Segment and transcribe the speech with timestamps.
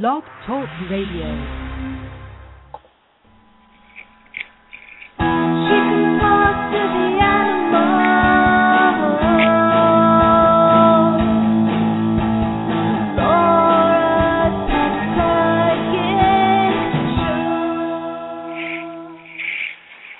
[0.00, 1.26] Blog Talk Radio.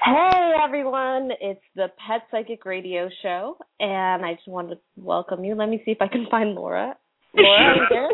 [0.05, 5.55] Hey everyone, it's the Pet Psychic Radio Show, and I just wanted to welcome you.
[5.55, 6.95] Let me see if I can find Laura.
[7.35, 8.11] Laura, are you there?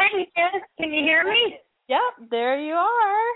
[0.00, 0.26] I'm.
[0.78, 1.56] Can you hear me?
[1.88, 3.26] Yep, there you are.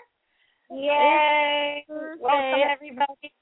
[0.70, 1.84] Yay!
[1.88, 3.32] Welcome everybody.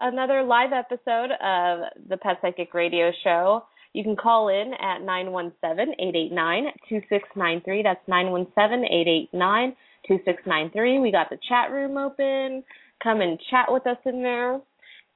[0.00, 3.62] Another live episode of the Pet Psychic Radio Show.
[3.92, 7.84] You can call in at 917-889-2693.
[7.84, 11.02] That's 917-889-2693.
[11.02, 12.64] We got the chat room open.
[13.00, 14.60] Come and chat with us in there.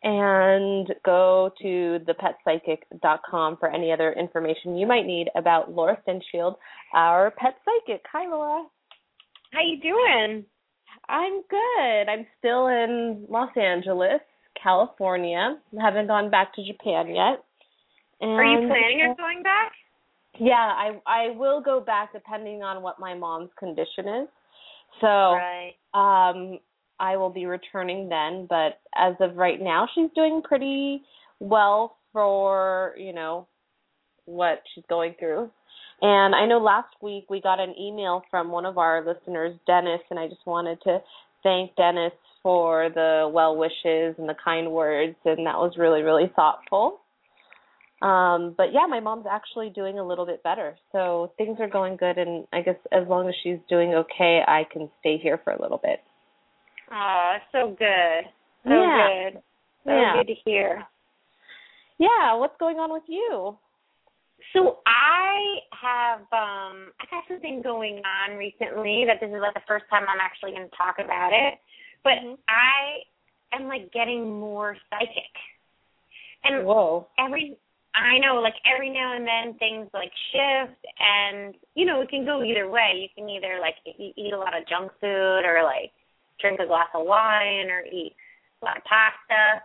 [0.07, 6.57] And go to thepetpsychic.com for any other information you might need about Laura Stinchfield,
[6.93, 8.03] our pet psychic.
[8.13, 8.67] Hi, Laura.
[9.53, 10.45] How you doing?
[11.09, 12.11] I'm good.
[12.11, 14.21] I'm still in Los Angeles,
[14.63, 15.57] California.
[15.81, 17.43] haven't gone back to Japan yet.
[18.21, 19.73] And Are you planning on going back?
[20.39, 24.29] Yeah, I I will go back depending on what my mom's condition is.
[25.01, 25.75] So, Right.
[25.95, 26.59] um
[27.05, 31.03] I will be returning then, but as of right now she's doing pretty
[31.39, 33.47] well for, you know,
[34.25, 35.51] what she's going through.
[36.01, 40.01] And I know last week we got an email from one of our listeners, Dennis,
[40.11, 41.01] and I just wanted to
[41.43, 46.33] thank Dennis for the well wishes and the kind words, and that was really, really
[46.35, 47.01] thoughtful.
[48.03, 51.97] Um, but yeah, my mom's actually doing a little bit better, so things are going
[51.97, 52.19] good.
[52.19, 55.61] And I guess as long as she's doing okay, I can stay here for a
[55.61, 56.01] little bit.
[56.93, 58.25] Oh, so good.
[58.65, 59.31] So Yeah.
[59.33, 59.43] good.
[59.85, 60.13] So Yeah.
[60.13, 60.87] good to hear.
[61.99, 63.57] Yeah, what's going on with you?
[64.53, 69.61] So I have um I got something going on recently that this is like the
[69.67, 71.59] first time I'm actually going to talk about it.
[72.03, 72.39] But Mhm.
[72.49, 73.03] I
[73.53, 75.33] am like getting more psychic.
[76.45, 77.09] And Whoa.
[77.19, 77.57] every
[77.95, 82.25] I know, like every now and then things like shift, and you know it can
[82.25, 82.97] go either way.
[82.97, 85.93] You can either like eat a lot of junk food, or like
[86.41, 88.15] drink a glass of wine, or eat
[88.63, 89.63] a lot of pasta.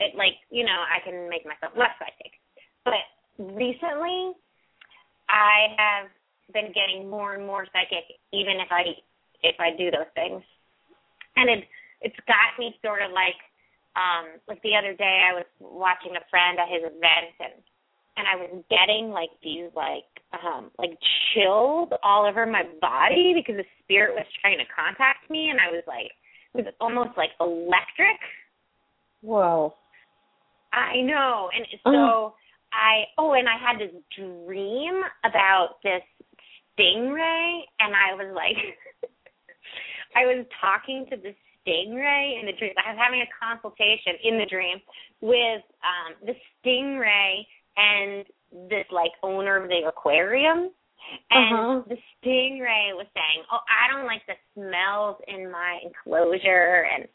[0.00, 2.36] It like you know I can make myself less psychic.
[2.84, 3.02] But
[3.38, 4.32] recently,
[5.28, 6.08] I have
[6.52, 8.94] been getting more and more psychic, even if I
[9.42, 10.42] if I do those things,
[11.36, 11.64] and it
[12.00, 13.38] it's got me sort of like
[13.96, 17.56] um like the other day I was watching a friend at his event and
[18.16, 20.96] and I was getting like these like um like
[21.34, 25.70] chills all over my body because the spirit was trying to contact me and I
[25.70, 26.10] was like
[26.54, 28.16] it was almost like electric.
[29.20, 29.74] Whoa.
[30.72, 31.50] I know.
[31.54, 32.34] And so
[32.72, 36.02] I oh and I had this dream about this
[36.78, 38.56] stingray and I was like
[40.16, 42.72] I was talking to this stingray in the dream.
[42.78, 44.78] I was having a consultation in the dream
[45.20, 46.34] with um the
[46.64, 47.44] stingray
[47.76, 48.24] and
[48.70, 50.70] this like owner of the aquarium.
[51.30, 51.82] And Uh-huh.
[51.86, 57.06] the stingray was saying, "Oh, I don't like the smells in my enclosure," and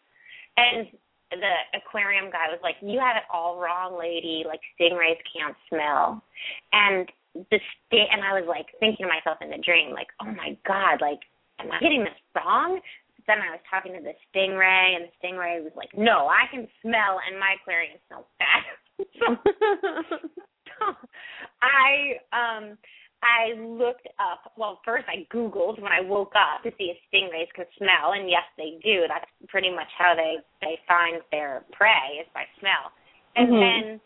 [0.57, 0.87] and
[1.31, 4.43] the aquarium guy was like, "You have it all wrong, lady.
[4.47, 6.23] Like stingrays can't smell."
[6.71, 10.31] And the sting, and I was like thinking to myself in the dream, like, "Oh
[10.31, 11.19] my god, like,
[11.59, 12.79] am I getting this wrong?"
[13.15, 16.47] But then I was talking to the stingray, and the stingray was like, "No, I
[16.49, 18.63] can smell, and my aquarium smells bad."
[19.19, 19.35] so
[21.61, 22.77] I um
[23.21, 27.51] I looked up well first I Googled when I woke up to see if stingrays
[27.53, 29.05] can smell and yes they do.
[29.07, 32.91] That's pretty much how they they find their prey is by smell.
[33.35, 33.59] And Mhm.
[33.59, 33.99] then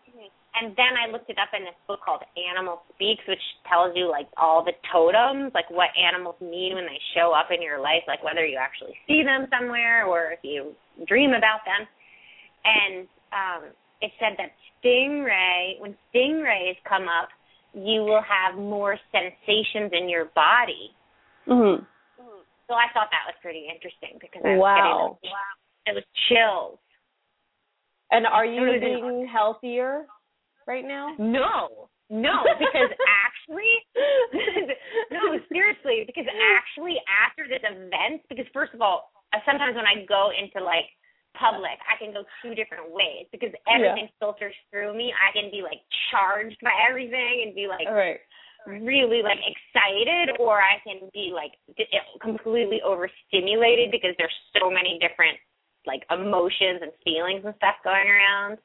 [0.56, 4.08] and then I looked it up in this book called Animal Speaks which tells you
[4.10, 8.04] like all the totems, like what animals mean when they show up in your life,
[8.08, 10.76] like whether you actually see them somewhere or if you
[11.08, 11.88] dream about them.
[12.66, 13.62] And um
[14.06, 17.30] it said that stingray when stingrays come up
[17.76, 20.96] you will have more sensations in your body.
[21.46, 21.86] Mhm.
[22.68, 25.18] So I thought that was pretty interesting because I was Wow.
[25.20, 25.54] getting wow.
[25.88, 26.80] It was chills.
[28.12, 30.08] And are you being healthier
[30.66, 31.16] right now?
[31.20, 32.92] No, no, because
[33.26, 33.86] actually,
[35.12, 36.26] no, seriously, because
[36.56, 39.12] actually after this event, because first of all,
[39.46, 40.90] sometimes when I go into like
[41.40, 45.14] public, I can go two different ways because everything filters through me.
[45.14, 48.20] I can be like charged by everything and be like right.
[48.66, 54.70] really like excited or I can be like d- eh, completely overstimulated because there's so
[54.70, 55.38] many different
[55.86, 58.58] like emotions and feelings and stuff going around.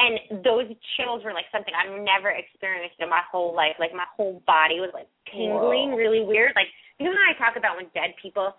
[0.00, 0.64] And those
[0.96, 3.76] chills were like something I've never experienced in my whole life.
[3.78, 6.00] Like my whole body was like tingling Whoa.
[6.00, 6.52] really weird.
[6.56, 6.68] Like
[7.00, 8.52] you know, I talk about when dead people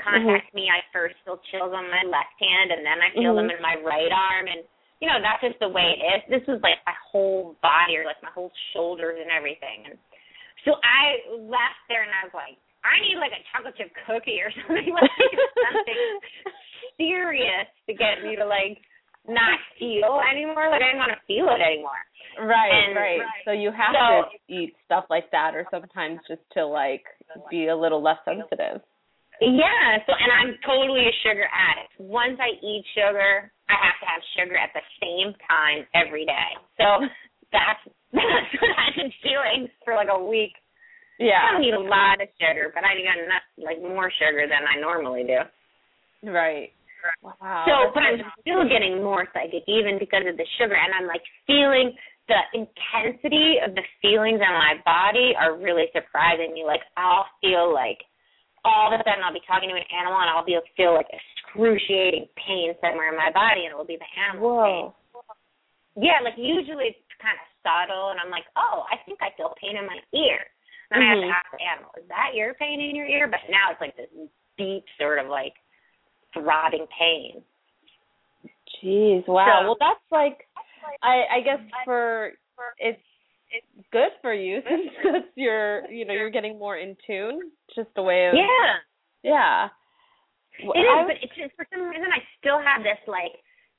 [0.00, 0.56] contact mm-hmm.
[0.56, 3.48] me, I first feel chills on my left hand and then I feel mm-hmm.
[3.48, 4.64] them in my right arm and
[5.02, 6.20] you know, that's just the way it is.
[6.32, 9.90] This was like my whole body or like my whole shoulders and everything.
[9.90, 10.00] And
[10.64, 14.40] so I left there and I was like, I need like a chocolate chip cookie
[14.40, 15.12] or something like
[15.60, 16.04] something
[16.96, 18.80] serious to get me to like
[19.28, 20.72] not feel anymore.
[20.72, 22.00] Like I didn't want to feel it anymore.
[22.40, 23.20] Right, and, right.
[23.44, 27.04] So you have so, to eat stuff like that or sometimes just to like
[27.50, 28.80] be a little less sensitive.
[29.40, 31.98] Yeah, so and I'm totally a sugar addict.
[31.98, 36.50] Once I eat sugar, I have to have sugar at the same time every day.
[36.78, 36.86] So
[37.50, 37.82] that's
[38.14, 40.54] that's what I've been doing for like a week.
[41.18, 41.38] Yeah.
[41.42, 44.62] I don't eat a lot of sugar, but I got enough like more sugar than
[44.66, 45.42] I normally do.
[46.30, 46.70] Right.
[47.22, 47.64] Wow.
[47.68, 51.22] So, but I'm still getting more psychic even because of the sugar, and I'm like
[51.46, 51.92] feeling
[52.28, 56.64] the intensity of the feelings in my body are really surprising me.
[56.64, 58.00] Like I'll feel like
[58.64, 61.08] all of a sudden I'll be talking to an animal and I'll be feel like
[61.12, 64.64] excruciating pain somewhere in my body and it will be the animal Whoa.
[64.64, 66.08] pain.
[66.10, 69.54] Yeah, like usually it's kind of subtle and I'm like, oh, I think I feel
[69.60, 70.42] pain in my ear.
[70.90, 71.06] And mm-hmm.
[71.06, 71.38] I have to mm-hmm.
[71.38, 73.30] ask the animal, is that your pain in your ear?
[73.30, 74.10] But now it's like this
[74.58, 75.54] deep sort of like
[76.34, 77.44] throbbing pain.
[78.82, 79.46] Jeez, wow.
[79.46, 80.44] So, well, that's like,
[81.02, 82.32] I I guess for
[82.78, 83.00] it's
[83.92, 84.60] good for you
[85.04, 87.40] since you're you know you're getting more in tune.
[87.74, 88.76] Just a way of yeah
[89.24, 89.68] yeah.
[90.60, 93.34] It is, but it's just for some reason I still have this like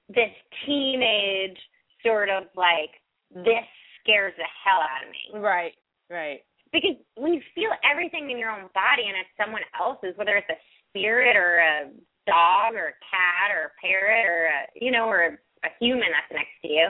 [0.10, 0.34] this
[0.66, 1.56] teenage
[2.04, 2.92] sort of like
[3.32, 3.64] this
[4.02, 5.40] scares the hell out of me.
[5.40, 5.74] Right,
[6.10, 6.44] right.
[6.74, 10.52] Because when you feel everything in your own body and it's someone else's, whether it's
[10.52, 10.60] a
[10.92, 11.88] spirit or a
[12.28, 15.32] dog or a cat or a parrot or a you know or a,
[15.64, 16.90] a human that's next to you,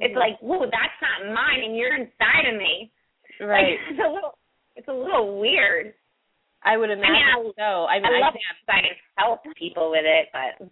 [0.00, 0.18] it's mm-hmm.
[0.18, 2.92] like, whoa, that's not mine, and you're inside of me.
[3.40, 3.78] Right.
[3.78, 4.38] Like, it's a little,
[4.76, 5.94] it's a little weird.
[6.62, 7.86] I would imagine I mean, I, so.
[7.86, 10.68] I mean, I, love I can't help people with it, but.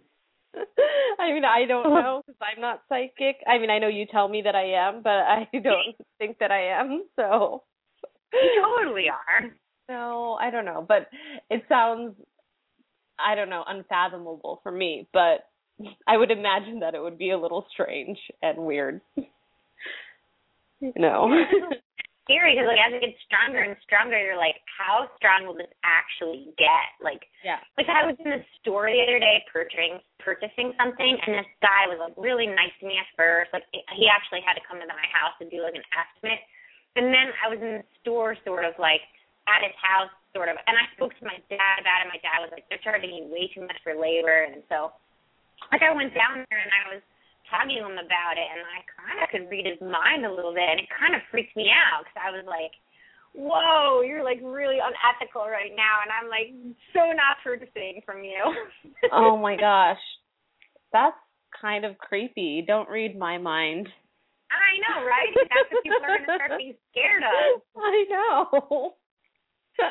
[1.19, 3.37] I mean, I don't know because I'm not psychic.
[3.47, 6.51] I mean, I know you tell me that I am, but I don't think that
[6.51, 7.05] I am.
[7.15, 7.63] So.
[8.33, 9.51] You totally are.
[9.89, 11.07] No, I don't know, but
[11.49, 12.15] it sounds,
[13.17, 15.07] I don't know, unfathomable for me.
[15.13, 15.45] But
[16.07, 19.01] I would imagine that it would be a little strange and weird.
[20.81, 21.29] no.
[22.27, 25.71] Scary because like as it gets stronger and stronger, you're like, how strong will this
[25.87, 26.91] actually get?
[26.99, 27.63] Like, yeah.
[27.79, 31.87] Like I was in the store the other day purchasing purchasing something, and this guy
[31.87, 33.55] was like really nice to me at first.
[33.55, 36.43] Like he actually had to come to my house to do like an estimate,
[36.99, 39.07] and then I was in the store sort of like
[39.47, 42.11] at his house sort of, and I spoke to my dad about it.
[42.11, 44.91] My dad was like, they're charging you way too much for labor, and so
[45.71, 47.03] like I went down there and I was
[47.49, 50.53] talking to him about it, and I kind of could read his mind a little
[50.53, 52.75] bit, and it kind of freaked me out because I was like,
[53.31, 56.51] "Whoa, you're like really unethical right now," and I'm like
[56.91, 58.41] so not purchasing from you.
[59.15, 60.01] oh my gosh,
[60.91, 61.17] that's
[61.55, 62.63] kind of creepy.
[62.65, 63.87] Don't read my mind.
[64.51, 65.33] I know, right?
[65.35, 67.61] That's what people are going to start being scared of.
[67.75, 68.95] I know.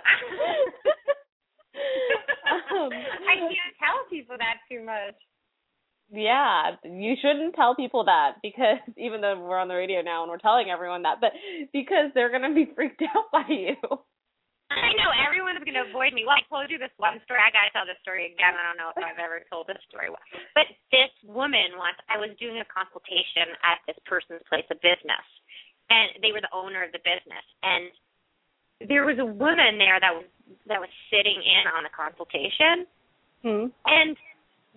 [2.72, 5.14] um, I can't tell people that too much.
[6.10, 10.30] Yeah, you shouldn't tell people that because even though we're on the radio now and
[10.30, 11.32] we're telling everyone that, but
[11.72, 13.76] because they're going to be freaked out by you.
[14.66, 16.26] I know everyone's going to avoid me.
[16.26, 17.38] Well, I told you this one story.
[17.38, 18.50] I got to tell this story again.
[18.50, 20.10] I don't know if I've ever told this story.
[20.58, 25.22] But this woman once, I was doing a consultation at this person's place of business,
[25.86, 27.94] and they were the owner of the business, and
[28.90, 30.26] there was a woman there that was
[30.66, 32.90] that was sitting in on the consultation,
[33.46, 33.70] hmm.
[33.86, 34.18] and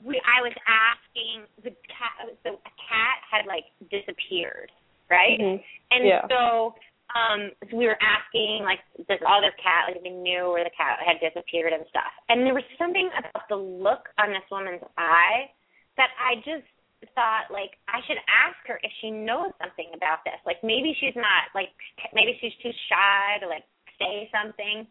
[0.03, 4.71] we I was asking the cat the cat had like disappeared,
[5.09, 5.39] right?
[5.39, 5.61] Mm-hmm.
[5.91, 6.23] And yeah.
[6.29, 6.75] so
[7.15, 10.99] um so we were asking like this other cat like they knew where the cat
[11.01, 12.11] had disappeared and stuff.
[12.29, 15.51] And there was something about the look on this woman's eye
[15.97, 16.67] that I just
[17.15, 20.39] thought like I should ask her if she knows something about this.
[20.45, 21.71] Like maybe she's not like
[22.13, 23.65] maybe she's too shy to like
[23.99, 24.87] say something.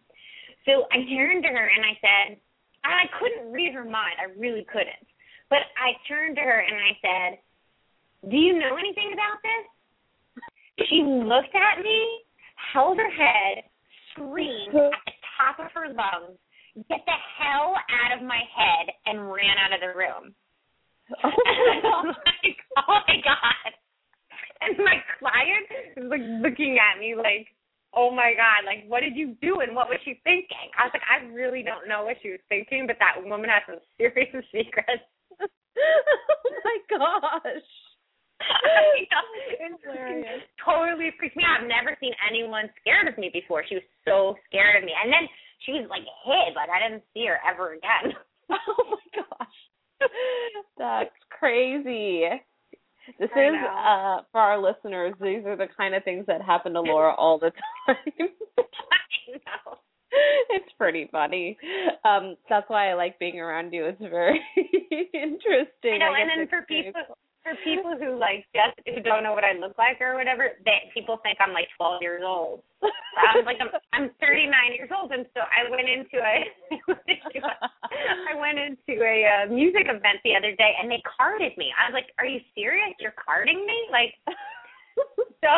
[0.68, 2.36] So I turned to her and I said,
[2.94, 4.16] I couldn't read her mind.
[4.20, 5.06] I really couldn't.
[5.50, 7.30] But I turned to her and I said,
[8.30, 10.86] Do you know anything about this?
[10.88, 12.24] She looked at me,
[12.72, 13.64] held her head,
[14.12, 14.90] screamed uh-huh.
[14.92, 16.38] at the top of her lungs,
[16.88, 20.34] Get the hell out of my head, and ran out of the room.
[21.24, 21.30] Oh,
[21.84, 22.14] oh my,
[22.44, 23.70] like, oh my god.
[24.60, 25.66] And my client
[25.96, 27.48] is like looking at me like,
[27.94, 30.72] oh my god, like what did you do and what was she thinking?
[30.78, 33.62] I was like, I really don't know what she was thinking, but that woman has
[33.66, 35.04] some serious secrets.
[35.40, 37.68] oh my gosh.
[38.38, 38.94] Oh,
[40.64, 41.62] totally freaked me out.
[41.62, 43.64] I've never seen anyone scared of me before.
[43.68, 44.92] She was so scared of me.
[44.94, 45.26] And then
[45.66, 46.54] she was like hid.
[46.54, 48.14] Like I didn't see her ever again.
[48.50, 50.08] oh my gosh.
[50.78, 52.24] That's crazy.
[53.18, 56.72] This I is uh for our listeners, these are the kind of things that happen
[56.74, 57.50] to Laura all the
[57.86, 57.96] time.
[58.58, 59.78] I know.
[60.50, 61.56] it's pretty funny.
[62.04, 63.86] Um that's why I like being around you.
[63.86, 64.40] It's very
[65.12, 65.94] interesting.
[65.94, 66.92] I know, I and then for people
[67.48, 70.92] for people who like just who don't know what I look like or whatever, they
[70.92, 72.60] people think I'm like 12 years old.
[73.16, 76.44] I'm like I'm I'm 39 years old, and so I went into a
[78.28, 81.72] I went into a uh, music event the other day, and they carded me.
[81.72, 82.92] I was like, "Are you serious?
[83.00, 84.12] You're carding me?" Like,
[85.42, 85.50] so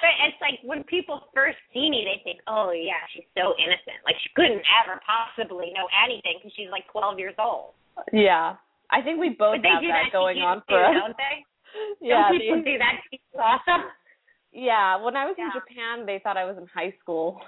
[0.00, 4.00] but it's like when people first see me, they think, "Oh yeah, she's so innocent.
[4.08, 7.76] Like she couldn't ever possibly know anything because she's like 12 years old."
[8.12, 8.56] yeah.
[8.90, 10.94] I think we both they have that that going on too, for us.
[10.94, 11.44] don't they?
[12.00, 13.88] Yeah, Don't people the- do that to you also?
[14.52, 14.96] yeah.
[14.96, 17.40] When I was in Japan, they thought I was in high school.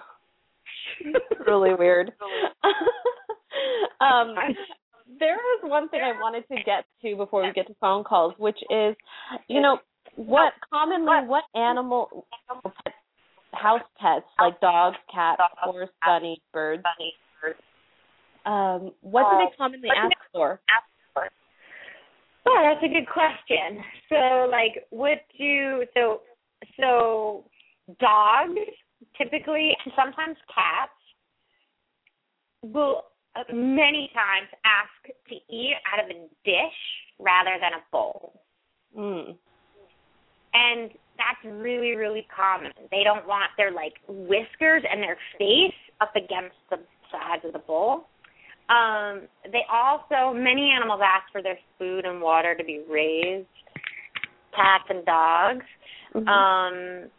[1.46, 2.12] really weird.
[4.00, 4.34] um,
[5.18, 8.34] there is one thing I wanted to get to before we get to phone calls,
[8.38, 8.94] which is,
[9.48, 9.78] you know,
[10.16, 12.26] what commonly what animal
[13.52, 16.82] house pets like dogs, cats, horse, bunny, birds,
[18.46, 20.60] um, what do they commonly ask for?
[22.52, 23.84] Oh, that's a good question.
[24.08, 26.22] So, like, what do so
[26.78, 27.44] so
[28.00, 28.58] dogs
[29.16, 30.90] typically, and sometimes cats,
[32.62, 33.04] will
[33.36, 36.80] uh, many times ask to eat out of a dish
[37.20, 38.42] rather than a bowl,
[38.98, 39.36] Mm.
[40.52, 42.72] and that's really really common.
[42.90, 46.78] They don't want their like whiskers and their face up against the
[47.12, 48.08] sides of the bowl.
[48.70, 53.48] Um, they also many animals ask for their food and water to be raised.
[54.54, 55.66] Cats and dogs.
[56.14, 56.28] Mhm.
[56.28, 57.10] Um,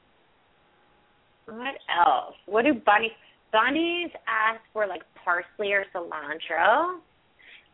[1.46, 2.36] what else?
[2.46, 3.12] What do bunnies?
[3.52, 7.02] Bunnies ask for like parsley or cilantro,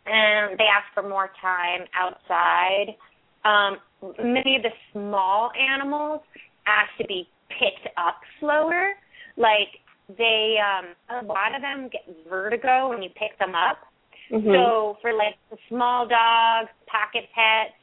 [0.06, 2.96] and they ask for more time outside.
[3.46, 3.80] Um,
[4.18, 6.22] many of the small animals
[6.66, 8.94] ask to be picked up slower.
[9.38, 9.70] Like
[10.16, 13.78] they, um, a lot of them get vertigo when you pick them up.
[14.32, 14.54] Mhm.
[14.54, 17.74] So for like the small dogs, pocket pets,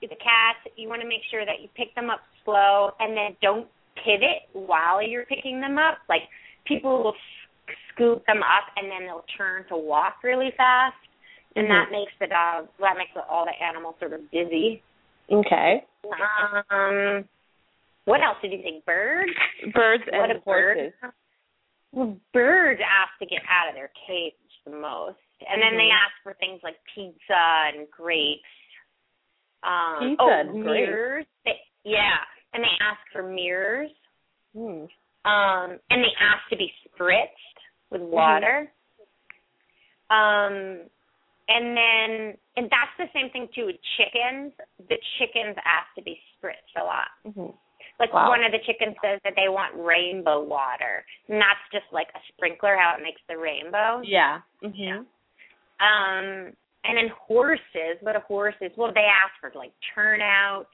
[0.00, 3.36] the cats, you want to make sure that you pick them up slow and then
[3.40, 5.98] don't pivot while you're picking them up.
[6.08, 6.28] Like
[6.64, 7.16] people will
[7.92, 10.96] scoop them up and then they'll turn to walk really fast,
[11.54, 11.70] and Mhm.
[11.70, 14.82] that makes the dog that makes all the animals sort of dizzy.
[15.30, 15.84] okay.
[16.70, 17.28] Um,
[18.04, 18.84] what else did you think?
[18.84, 19.32] Birds?
[19.72, 20.92] Birds what and a bird.
[21.92, 24.32] Well, birds ask to get out of their cage
[24.64, 25.18] the most,
[25.48, 26.00] and then they Mhm.
[26.04, 28.42] ask for things like pizza and grapes.
[29.62, 30.88] Um, Pizza oh, and grapes.
[30.88, 31.26] mirrors.
[31.44, 33.90] They, yeah, and they ask for mirrors.
[34.54, 34.86] Hmm.
[35.24, 37.58] Um, and they ask to be spritzed
[37.90, 38.72] with water.
[40.10, 40.88] Um,
[41.48, 44.52] and then, and that's the same thing too with chickens.
[44.88, 47.08] The chickens ask to be spritzed a lot.
[47.24, 47.56] Mhm.
[48.02, 48.30] Like Wow.
[48.30, 52.20] one of the chickens says that they want rainbow water, and that's just like a
[52.34, 54.00] sprinkler how it makes the rainbow.
[54.02, 54.40] Yeah.
[54.60, 55.06] Mhm.
[55.78, 58.72] Um, and then horses, what are horses?
[58.76, 60.66] Well, they ask for like turnout.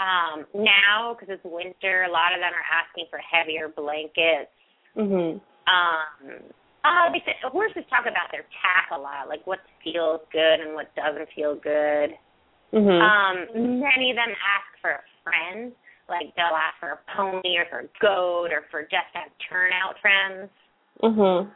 [0.00, 4.50] Um, now because it's winter, a lot of them are asking for heavier blankets.
[4.96, 5.40] Mhm.
[5.68, 6.52] Um,
[6.84, 10.74] uh, they say, horses talk about their tack a lot, like what feels good and
[10.74, 12.18] what doesn't feel good.
[12.72, 13.00] Mhm.
[13.00, 15.74] Um, many of them ask for a friend,
[16.08, 19.32] like they'll ask for a pony or for a goat or for just to have
[19.48, 20.50] turnout friends.
[21.02, 21.50] Mhm.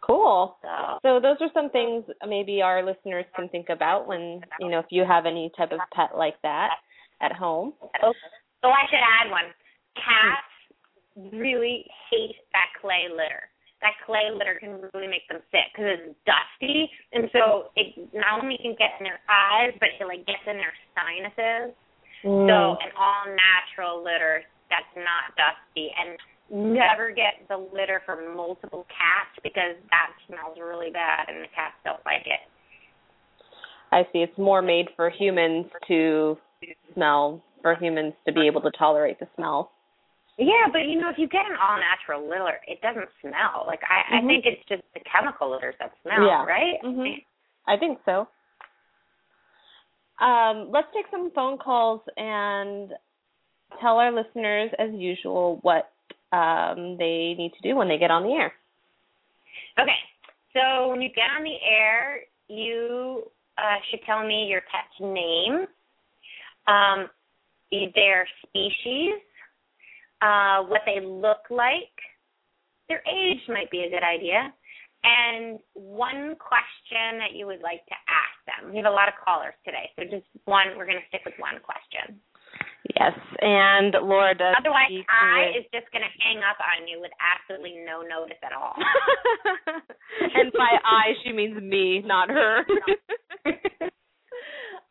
[0.00, 0.56] Cool.
[0.62, 4.78] So So those are some things maybe our listeners can think about when you know
[4.78, 6.78] if you have any type of pet like that
[7.20, 7.74] at home.
[8.02, 8.14] Oh,
[8.62, 9.52] so I should add one.
[9.96, 13.48] Cats really hate that clay litter.
[13.80, 18.42] That clay litter can really make them sick because it's dusty, and so it not
[18.42, 21.76] only can get in their eyes, but it like gets in their sinuses.
[22.26, 22.48] Mm.
[22.48, 26.18] So an all natural litter that's not dusty, and
[26.50, 31.74] never get the litter for multiple cats because that smells really bad, and the cats
[31.84, 32.42] don't like it.
[33.92, 34.18] I see.
[34.26, 36.36] It's more made for humans to
[36.94, 39.70] smell, for humans to be able to tolerate the smell.
[40.36, 43.64] Yeah, but you know, if you get an all natural litter, it doesn't smell.
[43.66, 44.24] Like I, Mhm.
[44.24, 46.44] I think it's just the chemical litters that smell, Yeah.
[46.44, 46.82] right?
[46.82, 47.24] Mhm.
[47.66, 48.28] I think so.
[50.18, 52.90] Um, let's take some phone calls and
[53.80, 55.92] tell our listeners, as usual, what
[56.32, 58.52] um, they need to do when they get on the air.
[59.78, 59.98] Okay,
[60.54, 63.24] so when you get on the air, you
[63.58, 65.66] uh, should tell me your pet's name,
[66.66, 67.08] um,
[67.94, 69.20] their species,
[70.22, 71.92] uh, what they look like,
[72.88, 74.52] their age might be a good idea.
[75.06, 78.74] And one question that you would like to ask them.
[78.74, 80.74] We have a lot of callers today, so just one.
[80.74, 82.18] We're going to stick with one question.
[82.98, 84.54] Yes, and Laura does.
[84.58, 88.50] Otherwise, I is just going to hang up on you with absolutely no notice at
[88.50, 88.74] all.
[90.34, 92.66] and by I, she means me, not her.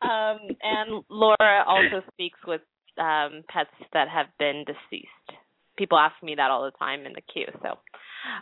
[0.02, 2.62] um, and Laura also speaks with
[3.00, 5.40] um, pets that have been deceased.
[5.78, 7.52] People ask me that all the time in the queue.
[7.62, 7.80] So,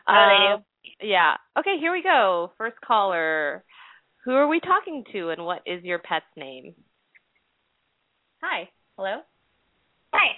[0.08, 0.64] Oh, um,
[1.02, 1.36] yeah.
[1.58, 2.52] Okay, here we go.
[2.58, 3.64] First caller.
[4.26, 6.74] Who are we talking to, and what is your pet's name?
[8.42, 8.70] Hi.
[8.98, 9.18] Hello.
[10.14, 10.36] Hi.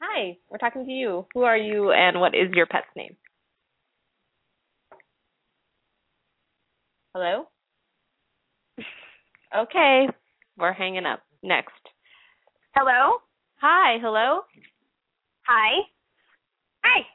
[0.00, 0.36] Hi.
[0.50, 1.26] We're talking to you.
[1.34, 3.16] Who are you, and what is your pet's name?
[7.14, 7.48] Hello.
[9.56, 10.06] Okay,
[10.58, 11.20] we're hanging up.
[11.42, 11.70] Next.
[12.74, 13.18] Hello.
[13.60, 13.96] Hi.
[14.02, 14.40] Hello.
[15.46, 15.80] Hi.
[16.84, 17.06] Hi.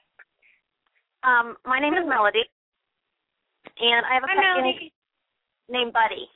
[1.24, 2.46] Um, my name is Melody,
[3.80, 4.94] and I have a pet guinea Melody.
[5.70, 6.28] named Buddy.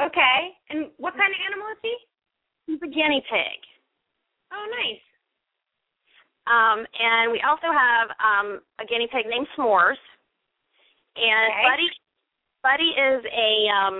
[0.00, 0.38] Okay.
[0.70, 1.94] And what kind of animal is he?
[2.66, 3.58] He's a guinea pig.
[4.52, 5.04] Oh, nice.
[6.46, 10.00] Um, and we also have um, a guinea pig named S'mores.
[11.16, 11.64] And Okay.
[11.70, 11.88] Buddy,
[12.62, 13.96] Buddy is a um,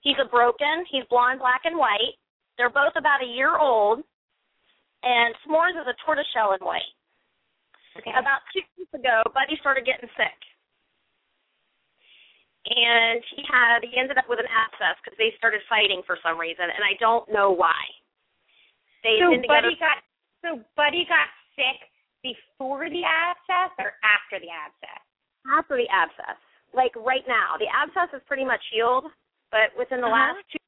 [0.00, 0.84] he's a broken.
[0.90, 2.16] He's blonde, black, and white.
[2.56, 4.02] They're both about a year old.
[5.04, 6.88] And S'mores is a tortoiseshell and white.
[7.98, 8.10] Okay.
[8.10, 10.34] About two weeks ago, Buddy started getting sick.
[12.64, 16.40] And he had he ended up with an abscess because they started fighting for some
[16.40, 17.76] reason, and I don't know why.
[19.04, 19.98] They so had been together Buddy got
[20.40, 21.92] so Buddy got sick
[22.24, 25.02] before the abscess or after the abscess?
[25.44, 26.40] after the abscess.
[26.72, 29.12] Like right now, the abscess is pretty much healed,
[29.52, 30.32] but within the Uh-huh.
[30.32, 30.58] last two,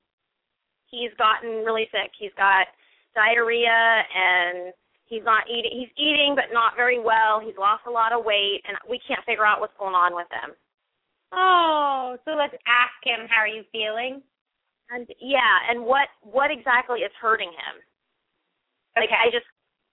[0.93, 2.13] he's gotten really sick.
[2.21, 2.69] He's got
[3.17, 4.75] diarrhea and
[5.09, 5.73] he's not eating.
[5.73, 7.41] He's eating, but not very well.
[7.41, 10.29] He's lost a lot of weight, and we can't figure out what's going on with
[10.31, 10.53] him.
[11.33, 14.23] Oh, so let's ask him how are you feeling?
[14.91, 17.77] And yeah, and what what exactly is hurting him?
[18.97, 19.47] Like I just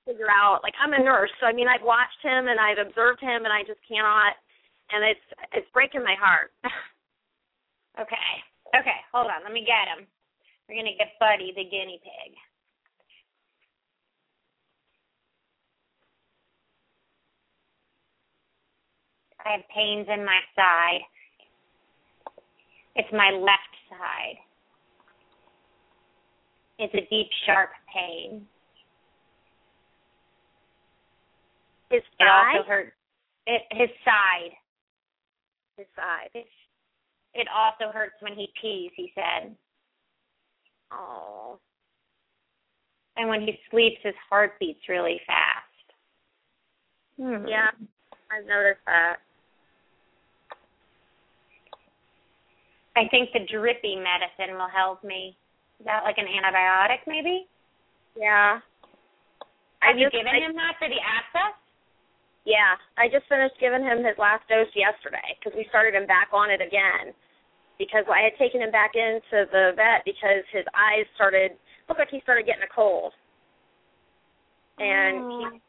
[0.06, 0.62] figure out.
[0.64, 3.54] Like I'm a nurse, so I mean I've watched him and I've observed him, and
[3.54, 4.34] I just cannot.
[4.92, 6.52] And it's it's breaking my heart.
[8.00, 8.32] Okay.
[8.74, 9.44] Okay, hold on.
[9.44, 10.08] Let me get him.
[10.68, 12.34] We're going to get Buddy, the guinea pig.
[19.46, 21.02] I have pains in my side.
[22.96, 24.38] It's my left side.
[26.80, 28.46] It's a deep, sharp pain.
[31.90, 32.92] His It also hurts.
[33.46, 34.52] It his side.
[35.78, 36.30] his side.
[36.34, 36.46] It,
[37.34, 38.92] it also hurts when he pees.
[38.96, 39.56] He said,
[40.92, 41.60] Oh.
[43.18, 45.66] and when he sleeps, his heart beats really fast.
[47.18, 47.48] Hmm.
[47.48, 47.70] Yeah,
[48.32, 49.18] I've noticed that.
[52.96, 55.36] I think the drippy medicine will help me.
[55.80, 57.48] Is that like an antibiotic, maybe?
[58.16, 58.60] Yeah.
[59.82, 61.58] Have I you just- given I- him that for the abscess?
[62.46, 66.28] Yeah, I just finished giving him his last dose yesterday because we started him back
[66.34, 67.14] on it again.
[67.80, 72.10] Because I had taken him back into the vet because his eyes started looked like
[72.10, 73.14] he started getting a cold.
[74.78, 75.50] And Oh.
[75.52, 75.62] he,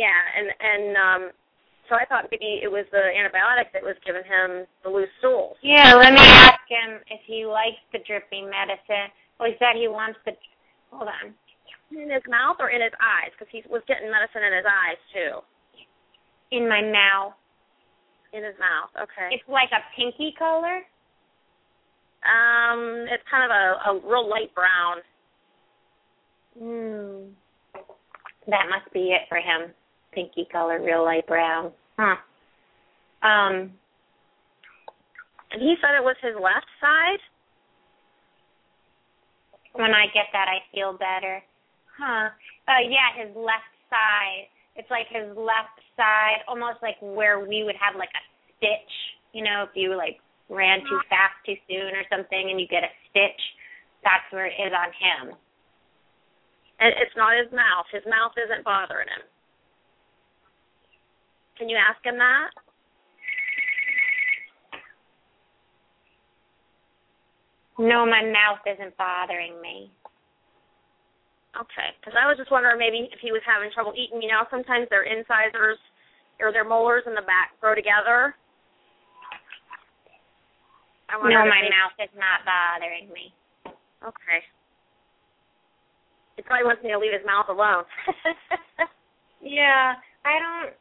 [0.00, 1.32] yeah, and and um
[1.88, 5.56] so I thought maybe it was the antibiotic that was giving him the loose stools.
[5.62, 9.10] Yeah, let me ask him if he likes the drippy medicine.
[9.38, 10.32] Well, he said he wants the.
[10.90, 11.34] Hold on.
[11.92, 15.00] In his mouth or in his eyes because he was getting medicine in his eyes
[15.14, 15.32] too.
[16.50, 17.34] In my mouth.
[18.32, 18.90] In his mouth.
[18.98, 19.34] Okay.
[19.34, 20.82] It's like a pinky color.
[22.26, 24.98] Um, it's kind of a, a real light brown.
[26.58, 27.30] Hmm.
[28.50, 29.70] That must be it for him.
[30.16, 31.70] Pinky color, real light brown.
[31.98, 32.16] Huh.
[33.20, 33.76] Um.
[35.52, 37.20] And he said it was his left side.
[39.76, 41.44] When I get that, I feel better.
[42.00, 42.32] Huh.
[42.64, 44.48] Uh, yeah, his left side.
[44.74, 48.24] It's like his left side, almost like where we would have like a
[48.56, 48.94] stitch.
[49.36, 50.16] You know, if you like
[50.48, 53.42] ran too fast too soon or something, and you get a stitch.
[54.00, 55.36] That's where it is on him.
[56.80, 57.84] And it's not his mouth.
[57.92, 59.24] His mouth isn't bothering him.
[61.58, 62.50] Can you ask him that?
[67.78, 69.90] No, my mouth isn't bothering me.
[71.56, 71.92] Okay.
[72.00, 74.20] Because I was just wondering maybe if he was having trouble eating.
[74.22, 75.76] You know, sometimes their incisors
[76.40, 78.34] or their molars in the back grow together.
[81.08, 83.32] I No, my maybe- mouth is not bothering me.
[84.04, 84.40] Okay.
[86.36, 87.84] He probably wants me to leave his mouth alone.
[89.42, 90.72] Yeah, I don't.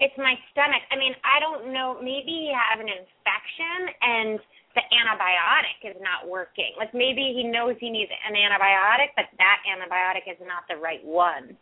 [0.00, 0.80] It's my stomach.
[0.88, 2.00] I mean, I don't know.
[2.00, 4.40] Maybe he has an infection and
[4.74, 6.72] the antibiotic is not working.
[6.78, 11.04] Like maybe he knows he needs an antibiotic, but that antibiotic is not the right
[11.04, 11.56] one.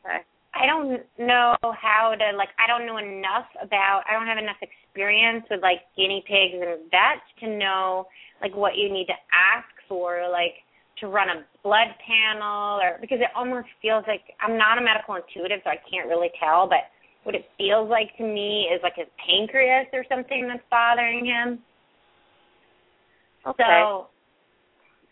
[0.00, 0.24] Okay.
[0.54, 4.56] I don't know how to like I don't know enough about I don't have enough
[4.62, 8.08] experience with like guinea pigs and vets to know
[8.40, 10.64] like what you need to ask for like
[11.00, 15.14] to run a blood panel or because it almost feels like I'm not a medical
[15.14, 16.88] intuitive so I can't really tell but
[17.24, 21.58] what it feels like to me is like his pancreas or something that's bothering him.
[23.46, 23.64] Okay.
[23.64, 24.06] So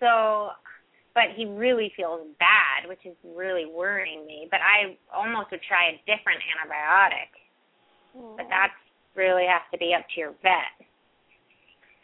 [0.01, 0.49] so
[1.15, 4.47] but he really feels bad, which is really worrying me.
[4.51, 7.33] But I almost would try a different antibiotic.
[8.17, 8.37] Mm.
[8.37, 8.73] But that
[9.15, 10.87] really has to be up to your vet.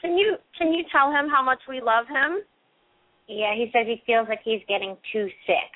[0.00, 2.40] Can you can you tell him how much we love him?
[3.28, 5.72] Yeah, he says he feels like he's getting too sick.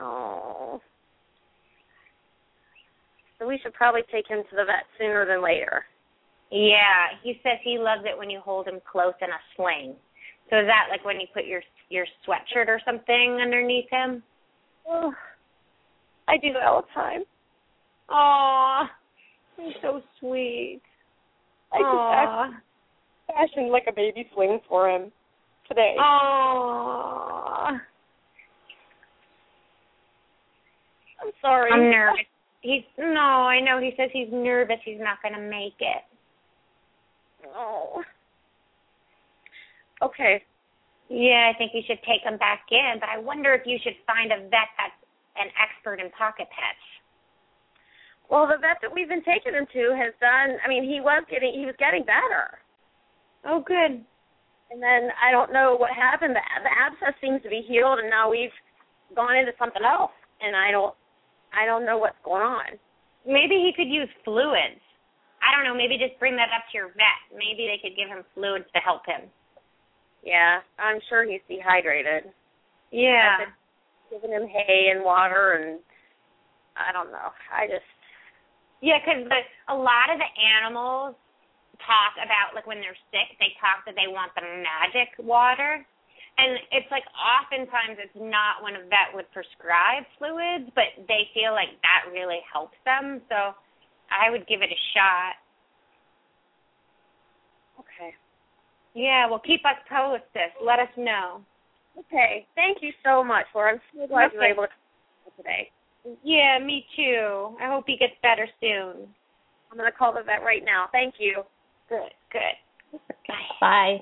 [0.00, 0.80] Oh.
[3.46, 5.84] So we should probably take him to the vet sooner than later.
[6.50, 9.94] Yeah, he says he loves it when you hold him close in a sling.
[10.50, 14.22] So is that like when you put your your sweatshirt or something underneath him?
[14.88, 15.12] Oh,
[16.28, 17.22] I do that all the time.
[18.08, 18.90] Aw,
[19.56, 20.80] he's so sweet.
[21.72, 22.50] I Aw.
[22.50, 22.62] just
[23.28, 25.12] fashioned like a baby swing for him
[25.68, 25.94] today.
[25.98, 27.80] Aw.
[31.22, 31.70] I'm sorry.
[31.72, 32.20] I'm nervous.
[32.66, 33.78] He's no, I know.
[33.78, 34.82] He says he's nervous.
[34.84, 36.02] He's not going to make it.
[37.54, 38.02] Oh.
[40.02, 40.42] Okay.
[41.08, 42.98] Yeah, I think you should take him back in.
[42.98, 44.98] But I wonder if you should find a vet that's
[45.38, 46.86] an expert in pocket pets.
[48.28, 50.58] Well, the vet that we've been taking him to has done.
[50.58, 52.58] I mean, he was getting he was getting better,
[53.46, 54.02] Oh, good.
[54.74, 56.34] and then I don't know what happened.
[56.34, 58.50] The, the abscess seems to be healed, and now we've
[59.14, 60.10] gone into something else,
[60.42, 60.96] and I don't
[61.56, 62.78] I don't know what's going on.
[63.26, 64.80] Maybe he could use fluids.
[65.42, 65.74] I don't know.
[65.76, 67.20] Maybe just bring that up to your vet.
[67.32, 69.28] Maybe they could give him fluids to help him.
[70.24, 72.32] Yeah, I'm sure he's dehydrated.
[72.90, 73.46] Yeah.
[74.10, 75.80] Giving him hay and water, and
[76.76, 77.30] I don't know.
[77.50, 77.86] I just
[78.82, 79.26] Yeah, because
[79.68, 81.16] a lot of the animals
[81.80, 85.84] talk about like when they're sick, they talk that they want the magic water,
[86.38, 91.52] and it's like oftentimes it's not when a vet would prescribe fluids, but they feel
[91.52, 93.20] like that really helps them.
[93.28, 93.56] So
[94.12, 95.40] I would give it a shot.
[97.80, 98.12] okay.
[98.94, 100.52] Yeah, well, keep us posted.
[100.64, 101.40] Let us know.
[101.98, 102.46] Okay.
[102.54, 103.72] Thank you so much, Laura.
[103.72, 105.70] I'm so glad you were able to today.
[106.22, 107.56] Yeah, me too.
[107.60, 109.08] I hope he gets better soon.
[109.70, 110.88] I'm going to call the vet right now.
[110.92, 111.42] Thank you.
[111.88, 113.00] Good, good.
[113.60, 114.00] Bye.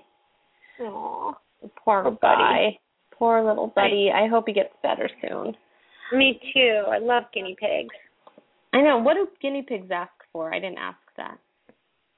[0.79, 0.85] Bye.
[0.85, 1.35] Aw.
[1.83, 2.81] Poor Poor buddy.
[3.13, 4.11] Poor little buddy.
[4.15, 5.55] I hope he gets better soon.
[6.13, 6.83] Me too.
[6.89, 7.95] I love guinea pigs.
[8.73, 8.99] I know.
[8.99, 10.53] What do guinea pigs ask for?
[10.53, 11.39] I didn't ask that.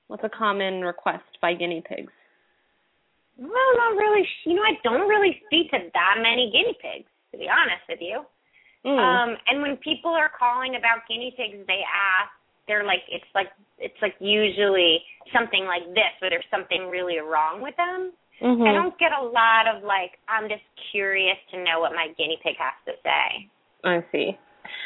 [0.09, 2.12] What's a common request by guinea pigs?
[3.38, 4.26] Well, not really.
[4.44, 7.98] You know, I don't really speak to that many guinea pigs, to be honest with
[8.00, 8.24] you.
[8.87, 8.96] Mm.
[8.96, 12.30] Um, and when people are calling about guinea pigs, they ask.
[12.66, 14.98] They're like, it's like, it's like usually
[15.32, 18.11] something like this, where there's something really wrong with them.
[18.40, 18.68] Mhm.
[18.68, 22.38] I don't get a lot of like, I'm just curious to know what my guinea
[22.42, 23.49] pig has to say.
[23.85, 24.38] I see.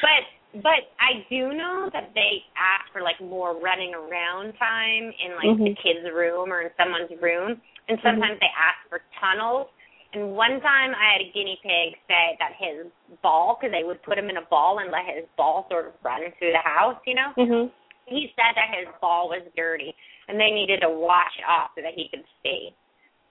[0.02, 5.36] But but I do know that they ask for like more running around time in
[5.36, 5.78] like the Mhm.
[5.78, 9.68] kid's room or in someone's room, and sometimes they ask for tunnels.
[10.12, 12.90] And one time I had a guinea pig say that his
[13.22, 15.94] ball, because they would put him in a ball and let his ball sort of
[16.02, 17.32] run through the house, you know.
[17.36, 17.70] Mhm.
[18.06, 19.94] He said that his ball was dirty
[20.26, 22.74] and they needed to wash it off so that he could see.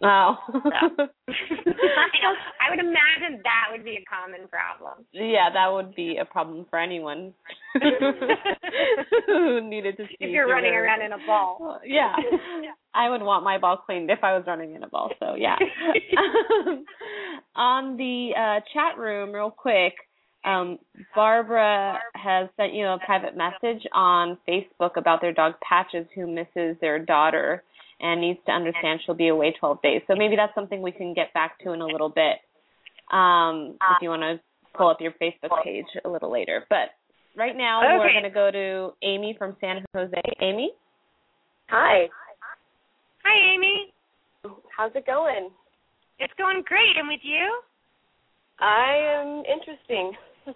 [0.02, 0.38] Wow.
[0.54, 0.66] I.
[2.62, 5.06] I would imagine that would be a common problem.
[5.12, 7.34] yeah, that would be a problem for anyone
[9.26, 10.16] who needed to see.
[10.20, 11.58] If you're running their- around in a ball.
[11.60, 12.16] Well, yeah.
[12.94, 15.12] I would want my ball cleaned if I was running in a ball.
[15.20, 15.56] So yeah.
[17.56, 19.94] On the uh, chat room, real quick,
[20.46, 20.80] um,
[21.16, 26.78] Barbara has sent you a private message on Facebook about their dog Patches, who misses
[26.82, 27.64] their daughter
[28.00, 30.02] and needs to understand she'll be away 12 days.
[30.08, 32.38] So maybe that's something we can get back to in a little bit.
[33.12, 34.40] Um, if you want to
[34.78, 36.90] pull up your Facebook page a little later, but
[37.36, 40.22] right now we're going to go to Amy from San Jose.
[40.42, 40.72] Amy.
[41.70, 42.08] Hi.
[43.26, 43.94] Hi, Amy.
[44.76, 45.50] How's it going?
[46.20, 46.98] It's going great.
[46.98, 47.62] And with you?
[48.60, 50.14] I am interesting.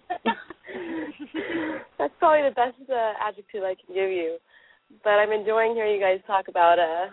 [1.98, 4.38] That's probably the best uh, adjective I can give you.
[5.02, 7.10] But I'm enjoying hearing you guys talk about uh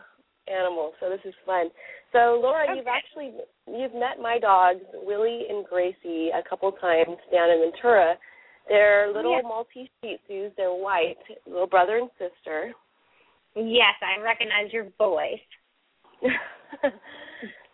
[0.52, 1.70] animals, so this is fun.
[2.12, 3.32] So Laura, you've actually
[3.68, 8.16] you've met my dogs Willie and Gracie a couple times down in Ventura,
[8.68, 9.42] They're little Yeah.
[9.44, 10.56] Maltese Shih Tzus.
[10.56, 12.74] They're white, little brother and sister.
[13.56, 15.40] Yes, I recognize your voice.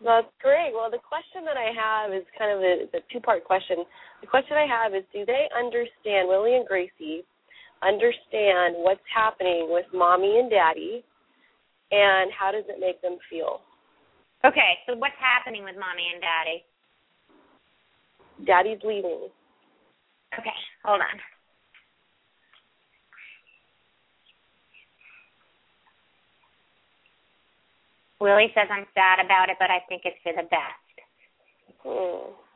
[0.04, 0.72] That's great.
[0.74, 3.78] Well, the question that I have is kind of a, a two-part question.
[4.22, 7.26] The question I have is, do they understand, Willie and Gracie,
[7.82, 11.04] understand what's happening with mommy and daddy,
[11.92, 13.62] and how does it make them feel?
[14.46, 16.64] Okay, so what's happening with mommy and daddy?
[18.46, 19.30] Daddy's leaving.
[20.38, 21.18] Okay, hold on.
[28.20, 30.96] Willie says I'm sad about it, but I think it's for the best.
[31.84, 32.47] Hmm.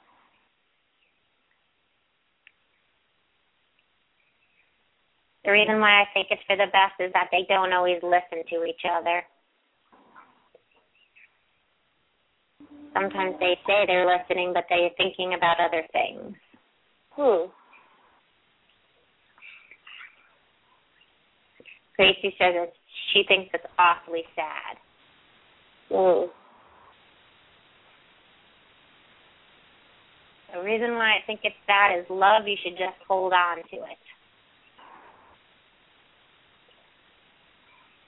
[5.44, 8.46] The reason why I think it's for the best is that they don't always listen
[8.50, 9.24] to each other.
[12.94, 16.36] Sometimes they say they're listening, but they're thinking about other things.
[17.12, 17.50] Hmm.
[21.96, 22.78] Gracie says it's,
[23.14, 24.78] she thinks it's awfully sad.
[25.90, 26.28] Hmm.
[30.54, 33.78] The reason why I think it's sad is love, you should just hold on to
[33.78, 34.04] it.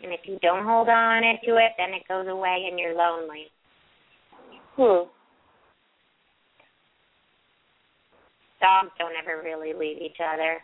[0.03, 3.45] And if you don't hold on to it, then it goes away and you're lonely.
[4.75, 5.07] Hmm.
[8.61, 10.61] Dogs don't ever really leave each other.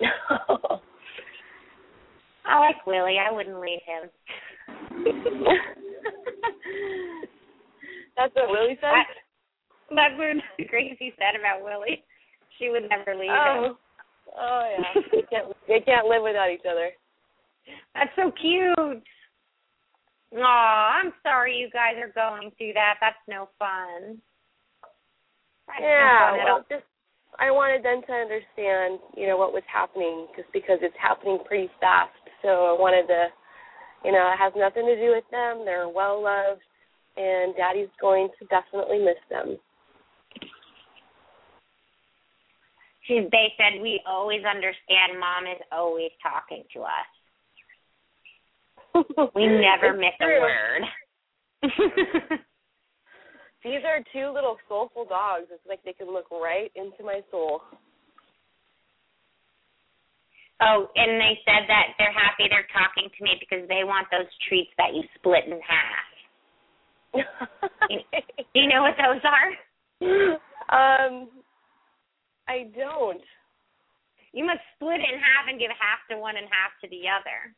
[0.00, 0.10] No.
[2.44, 3.18] I like Willie.
[3.18, 4.10] I wouldn't leave him.
[8.16, 8.90] That's what Willie said.
[8.90, 9.04] I-
[9.94, 12.02] That's what Gracie said about Willie.
[12.58, 13.36] She would never leave him.
[13.36, 13.76] oh.
[14.38, 15.02] Oh yeah.
[15.12, 15.52] they can't.
[15.68, 16.90] They can't live without each other.
[17.94, 19.02] That's so cute.
[20.34, 22.96] Aw, I'm sorry you guys are going through that.
[23.00, 24.18] That's no fun.
[25.68, 26.84] That's no Yeah, fun well, just
[27.38, 31.70] I wanted them to understand, you know, what was happening, just because it's happening pretty
[31.80, 32.12] fast.
[32.42, 33.28] So I wanted to,
[34.04, 35.64] you know, it has nothing to do with them.
[35.64, 36.60] They're well loved,
[37.16, 39.56] and Daddy's going to definitely miss them.
[43.08, 47.10] They said we always understand mom is always talking to us.
[49.34, 50.82] We never miss a word.
[53.64, 55.46] These are two little soulful dogs.
[55.50, 57.62] It's like they can look right into my soul.
[60.60, 64.26] oh, and they said that they're happy they're talking to me because they want those
[64.48, 66.12] treats that you split in half.
[67.88, 69.50] Do you know what those are?
[70.72, 71.28] um,
[72.48, 73.22] I don't.
[74.32, 77.06] You must split it in half and give half to one and half to the
[77.06, 77.54] other.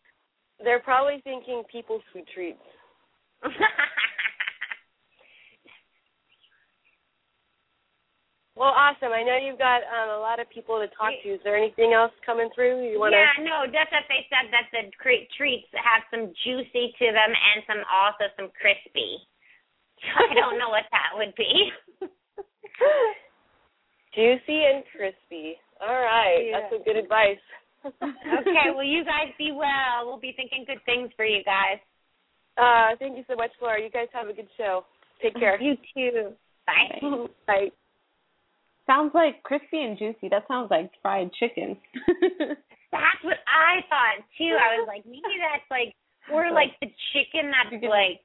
[0.62, 2.59] They're probably thinking people sweet treats.
[8.55, 9.11] Well, awesome.
[9.11, 11.29] I know you've got um, a lot of people to talk to.
[11.35, 13.19] Is there anything else coming through you want to?
[13.19, 17.35] Yeah, no, just that they said that the cre- treats have some juicy to them
[17.35, 19.19] and some also some crispy.
[20.07, 21.51] I don't know what that would be.
[24.14, 25.59] Juicy and crispy.
[25.83, 26.62] All right, Yeah.
[26.62, 27.43] that's some good advice.
[27.85, 30.07] Okay, well you guys be well.
[30.07, 31.79] We'll be thinking good things for you guys.
[32.57, 33.83] Uh, thank you so much, Laura.
[33.83, 34.85] You guys have a good show.
[35.23, 35.61] Take care.
[35.61, 36.33] You too.
[36.66, 37.01] Bye.
[37.47, 37.68] Bye.
[38.87, 40.29] Sounds like crispy and juicy.
[40.29, 41.77] That sounds like fried chicken.
[42.92, 44.55] That's what I thought too.
[44.55, 45.94] I was like, maybe that's like
[46.33, 48.20] or like the chicken that's Chicken- like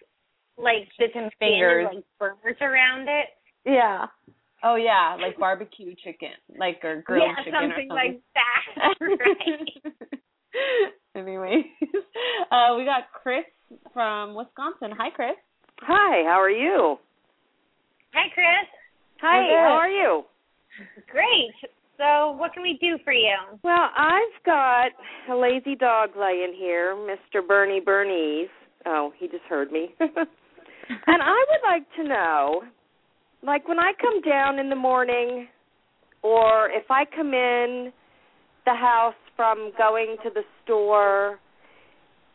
[0.57, 1.87] like the chicken skin fingers.
[1.89, 3.27] and like burgers around it.
[3.65, 4.05] yeah.
[4.63, 8.95] Oh yeah, like barbecue chicken, like or grilled yeah, chicken something or like that.
[9.01, 9.93] right.
[11.15, 11.65] Anyways,
[12.51, 13.45] uh, we got Chris
[13.93, 14.91] from Wisconsin.
[14.97, 15.35] Hi, Chris.
[15.81, 16.97] Hi, how are you?
[18.13, 18.67] Hi, Chris.
[19.21, 20.23] Hi, how are you?
[21.11, 21.53] Great.
[21.97, 23.35] So, what can we do for you?
[23.63, 24.91] Well, I've got
[25.29, 27.45] a lazy dog laying here, Mr.
[27.45, 28.47] Bernie Bernies.
[28.85, 29.93] Oh, he just heard me.
[29.99, 32.63] and I would like to know,
[33.43, 35.47] like when I come down in the morning,
[36.21, 37.91] or if I come in
[38.65, 41.39] the house from going to the store,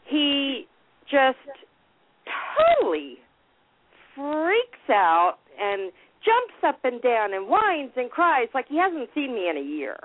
[0.08, 0.66] he
[1.10, 1.36] just
[2.56, 3.18] totally
[4.14, 5.92] freaks out and
[6.24, 9.60] jumps up and down and whines and cries like he hasn't seen me in a
[9.60, 9.96] year.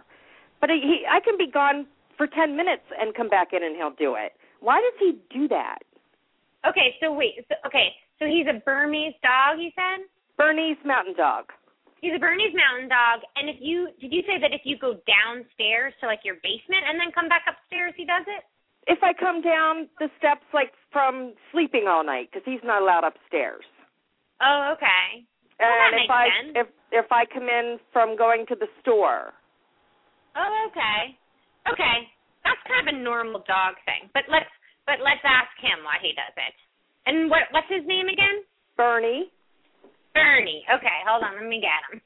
[0.59, 3.95] But he, I can be gone for 10 minutes and come back in and he'll
[3.97, 4.33] do it.
[4.59, 5.79] Why does he do that?
[6.67, 7.35] Okay, so wait.
[7.47, 10.05] So, okay, so he's a Burmese dog, you said?
[10.39, 11.51] Bernese Mountain Dog.
[11.99, 14.95] He's a Bernese mountain dog, and if you did you say that if you go
[15.03, 18.47] downstairs to like your basement and then come back upstairs, he does it?
[18.87, 23.03] If I come down the steps like from sleeping all night because he's not allowed
[23.03, 23.67] upstairs.
[24.39, 25.27] Oh, okay.
[25.59, 26.53] Well, and if I sense.
[26.55, 26.67] if
[27.03, 29.35] if I come in from going to the store,
[30.39, 31.19] Oh, okay.
[31.67, 31.97] Okay.
[32.47, 34.07] That's kind of a normal dog thing.
[34.15, 34.49] But let's
[34.87, 36.55] but let's ask him why he does it.
[37.05, 38.47] And what what's his name again?
[38.79, 39.27] Bernie.
[40.19, 40.63] Bernie.
[40.75, 42.01] Okay, hold on, let me get him.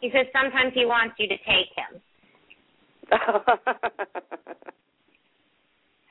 [0.00, 2.00] He says sometimes he wants you to take him.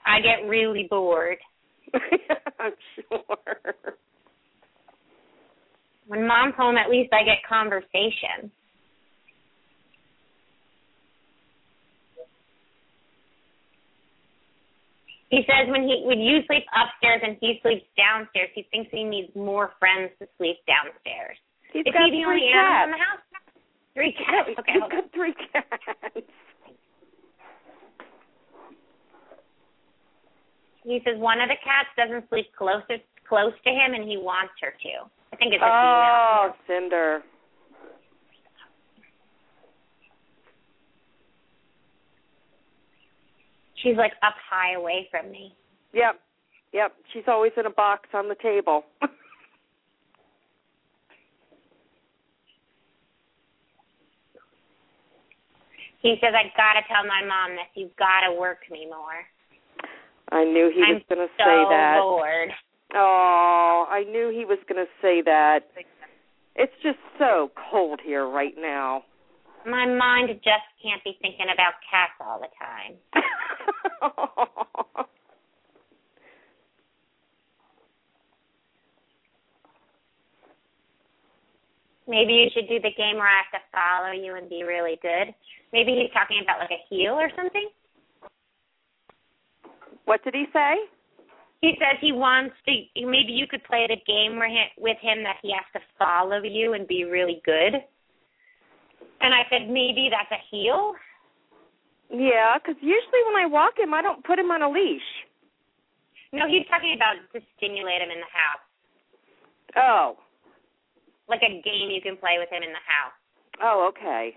[0.05, 1.37] I get really bored.
[2.59, 3.75] I'm sure.
[6.07, 8.51] When mom's home, at least I get conversation.
[15.33, 19.03] He says when he when you sleep upstairs and he sleeps downstairs, he thinks he
[19.03, 21.37] needs more friends to sleep downstairs.
[21.73, 23.23] He's Is got he the only animal in the house?
[23.97, 24.45] Three cats.
[24.53, 24.77] He's Okay.
[24.77, 24.89] on.
[24.93, 26.29] got three cats.
[30.83, 34.53] He says one of the cats doesn't sleep closer close to him, and he wants
[34.61, 35.09] her to.
[35.31, 36.57] I think it's a Oh, female.
[36.67, 37.23] Cinder.
[43.83, 45.53] She's like up high away from me.
[45.93, 46.19] Yep.
[46.71, 46.93] Yep.
[47.13, 48.83] She's always in a box on the table.
[56.03, 57.65] He says I gotta tell my mom this.
[57.75, 59.23] You've gotta work me more.
[60.33, 61.97] I knew he I'm was going to so say that.
[62.01, 62.49] bored.
[62.95, 65.59] Oh, I knew he was going to say that.
[66.55, 69.03] It's just so cold here right now.
[69.65, 72.97] My mind just can't be thinking about cats all the time.
[82.07, 84.99] Maybe you should do the game where I have to follow you and be really
[85.01, 85.33] good.
[85.71, 87.69] Maybe he's talking about like a heel or something.
[90.05, 90.75] what did he say?
[91.61, 92.71] He says he wants to.
[92.95, 96.41] Maybe you could play the game where he, with him that he has to follow
[96.43, 97.75] you and be really good.
[99.23, 100.93] And I said maybe that's a heel.
[102.11, 105.01] Yeah, because usually when I walk him, I don't put him on a leash.
[106.33, 108.65] No, he's talking about to stimulate him in the house,
[109.77, 110.17] Oh.
[111.29, 113.15] like a game you can play with him in the house.
[113.61, 114.35] Oh, okay.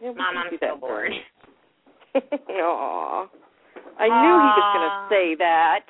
[0.00, 1.12] Yeah, Mom, I'm so bored.
[2.14, 3.26] Aw.
[4.00, 5.84] I knew he was going to say that.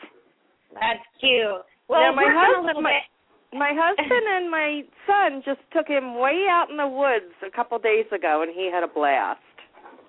[0.75, 1.63] That's cute.
[1.89, 3.03] Well, Yeah, my working a husband- little my- bit.
[3.53, 7.79] My husband and my son just took him way out in the woods a couple
[7.83, 9.43] days ago, and he had a blast.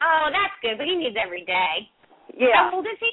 [0.02, 1.90] Oh, that's good, but he needs every day.
[2.38, 3.10] Yeah, How old is he?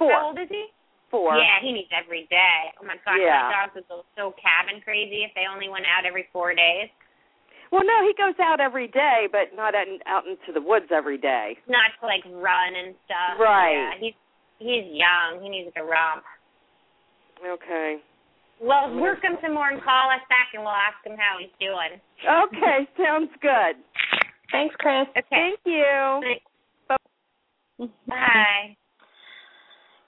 [0.00, 0.66] four, How old is he?
[1.10, 1.36] four.
[1.36, 2.72] Yeah, he needs every day.
[2.80, 3.52] Oh my gosh, Yeah.
[3.52, 6.88] my dogs would go so cabin crazy if they only went out every four days.
[7.70, 11.18] Well, no, he goes out every day, but not out, out into the woods every
[11.18, 11.58] day.
[11.68, 13.38] Not to like run and stuff.
[13.38, 13.76] Right.
[13.76, 14.16] Yeah, he's
[14.58, 15.42] he's young.
[15.42, 16.24] He needs to romp.
[17.46, 18.02] Okay.
[18.60, 21.48] Well, work him some more and call us back, and we'll ask him how he's
[21.58, 21.98] doing.
[22.28, 23.76] Okay, sounds good.
[24.52, 25.06] Thanks, Chris.
[25.16, 25.26] Okay.
[25.30, 26.20] Thank you.
[28.06, 28.76] Bye.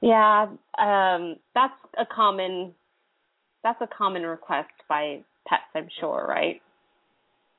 [0.02, 2.74] Yeah, um, that's a common
[3.62, 6.60] that's a common request by pets, I'm sure, right?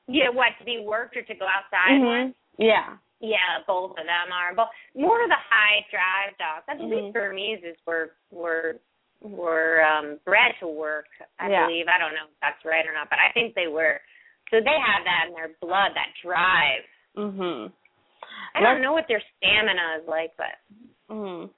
[0.06, 2.16] Yeah, what to be worked or to go outside more?
[2.16, 2.34] Mhm.
[2.58, 2.98] Yeah.
[3.20, 4.54] Yeah, both of them are.
[4.54, 6.64] But more of the high drive dogs.
[6.68, 7.12] I believe Mhm.
[7.14, 8.78] Burmese were were
[9.24, 11.06] were um bred to work.
[11.40, 11.66] I Yeah.
[11.66, 11.86] believe.
[11.88, 14.00] I don't know if that's right or not, but I think they were.
[14.50, 16.84] So they have that in their blood, that drive.
[17.16, 17.72] Mhm.
[18.54, 20.54] I don't know what their stamina is like, but
[21.10, 21.50] Mhm.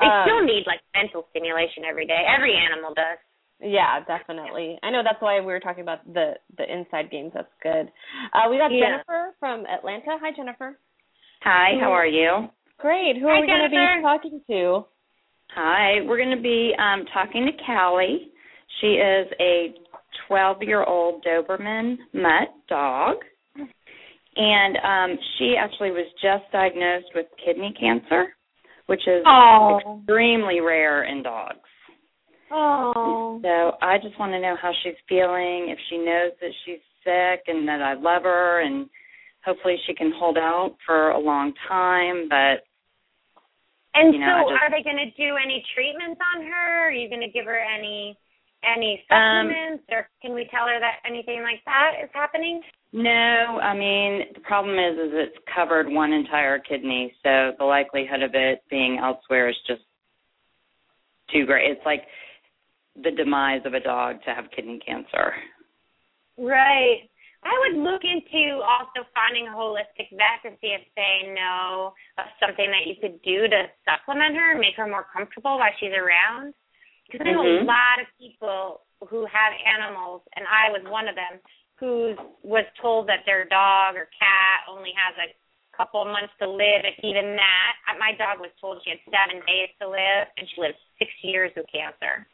[0.00, 2.24] they Um, still need like mental stimulation every day.
[2.26, 3.18] Every animal does.
[3.60, 4.78] Yeah, definitely.
[4.82, 7.32] I know that's why we were talking about the the inside games.
[7.32, 7.90] That's good.
[8.32, 8.90] Uh, we got Yeah.
[8.90, 10.18] Jennifer from Atlanta.
[10.18, 10.78] Hi, Jennifer.
[11.42, 12.50] Hi, how are you?
[12.78, 13.16] Great.
[13.16, 14.86] Who are Hi, we going to be talking to?
[15.52, 18.28] Hi, we're going to be um, talking to Callie.
[18.80, 19.74] She is a
[20.28, 23.16] 12 year old Doberman mutt dog.
[24.36, 28.34] And um, she actually was just diagnosed with kidney cancer,
[28.86, 29.78] which is Oh.
[30.00, 31.58] extremely rare in dogs.
[32.50, 33.38] Oh.
[33.42, 37.44] So I just want to know how she's feeling, if she knows that she's sick
[37.46, 38.88] and that I love her, and
[39.44, 42.28] hopefully she can hold out for a long time.
[42.28, 42.64] But
[43.94, 46.88] And You know, so, just- are they going to do any treatments on her?
[46.88, 48.16] Are you going to give her any
[48.66, 52.62] any Um, supplements, or can we tell her that anything like that is happening?
[52.94, 58.22] No, I mean the problem is is it's covered one entire kidney, so the likelihood
[58.22, 59.82] of it being elsewhere is just
[61.30, 61.70] too great.
[61.72, 62.06] It's like
[62.96, 65.34] the demise of a dog to have kidney cancer.
[66.38, 67.10] Right.
[67.44, 72.24] I would look into also finding a holistic vet to see if they know of
[72.40, 76.54] something that you could do to supplement her, make her more comfortable while she's around.
[77.10, 81.14] because I know a lot of people who have animals, and I was one of
[81.14, 81.36] them,
[81.76, 85.28] who was told that their dog or cat only has a
[85.76, 87.72] couple of months to live, if even that.
[87.98, 91.52] My dog was told she had seven days to live, and she lived six years
[91.56, 92.26] with cancer.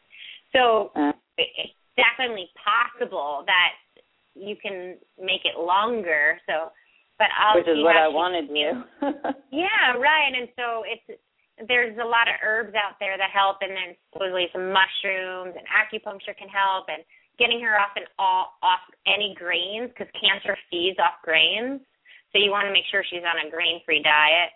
[0.53, 3.71] So Uh, it's definitely possible that
[4.35, 6.39] you can make it longer.
[6.47, 6.71] So,
[7.17, 8.83] but I'll which is what I wanted to.
[9.51, 10.31] yeah, right.
[10.35, 11.19] And so it's
[11.67, 15.65] there's a lot of herbs out there that help, and then supposedly some mushrooms and
[15.69, 17.03] acupuncture can help, and
[17.37, 21.81] getting her off and all off any grains because cancer feeds off grains.
[22.31, 24.55] So you want to make sure she's on a grain-free diet.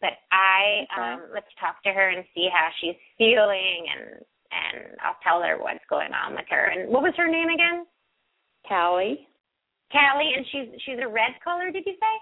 [0.00, 1.02] But I Okay.
[1.02, 5.58] um let's talk to her and see how she's feeling, and and I'll tell her
[5.58, 6.66] what's going on with her.
[6.66, 7.86] And what was her name again?
[8.66, 9.26] Callie.
[9.92, 11.70] Callie, and she's she's a red color.
[11.70, 12.14] Did you say?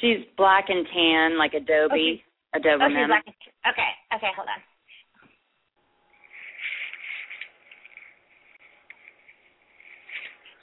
[0.00, 2.22] She's black and tan, like Adobe.
[2.54, 2.88] Oh, Doberman.
[2.88, 3.28] she's like,
[3.68, 4.60] okay, okay, hold on.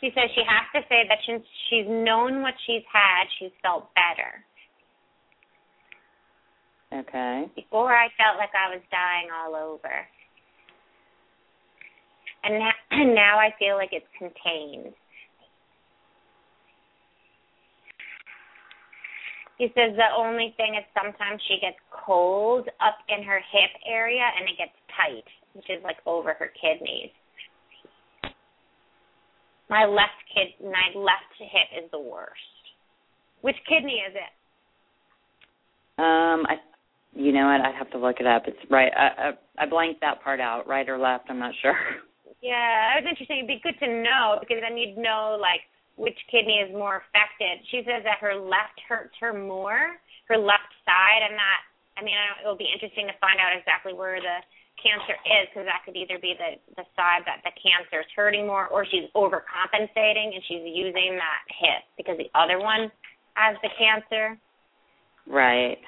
[0.01, 3.89] She says she has to say that since she's known what she's had, she's felt
[3.95, 4.43] better.
[6.93, 7.49] okay.
[7.55, 10.05] Before I felt like I was dying all over.
[12.45, 14.93] And now, and now I feel like it's contained.
[19.57, 24.23] He says the only thing is sometimes she gets cold up in her hip area
[24.37, 25.23] and it gets tight,
[25.53, 27.09] which is like over her kidneys.
[29.69, 32.35] My left kid, my left hip is the worst.
[33.41, 34.31] Which kidney is it?
[36.03, 36.55] Um, I,
[37.13, 37.61] you know what?
[37.61, 38.43] I'd have to look it up.
[38.47, 38.91] It's right.
[38.95, 40.67] I, I I blanked that part out.
[40.67, 41.25] Right or left?
[41.29, 41.77] I'm not sure.
[42.41, 43.43] Yeah, it was interesting.
[43.43, 45.63] It'd be good to know because then you'd know like
[45.95, 47.63] which kidney is more affected.
[47.71, 49.95] She says that her left hurts her more,
[50.27, 51.23] her left side.
[51.23, 51.59] I'm not.
[51.95, 54.43] I mean, I don't, it'll be interesting to find out exactly where the
[54.75, 58.45] cancer is because that could either be the the side that the cancer is hurting
[58.45, 62.91] more, or she's overcompensating and she's using that hip because the other one
[63.39, 64.37] has the cancer.
[65.27, 65.79] right.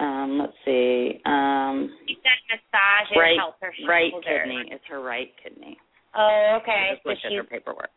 [0.00, 1.20] Um, let's see.
[1.26, 4.42] Um, She said massage right, help her right shoulder.
[4.48, 4.64] kidney.
[4.72, 5.76] It's her right kidney.
[6.16, 6.92] Oh, okay.
[7.04, 7.90] just So she's her paperwork.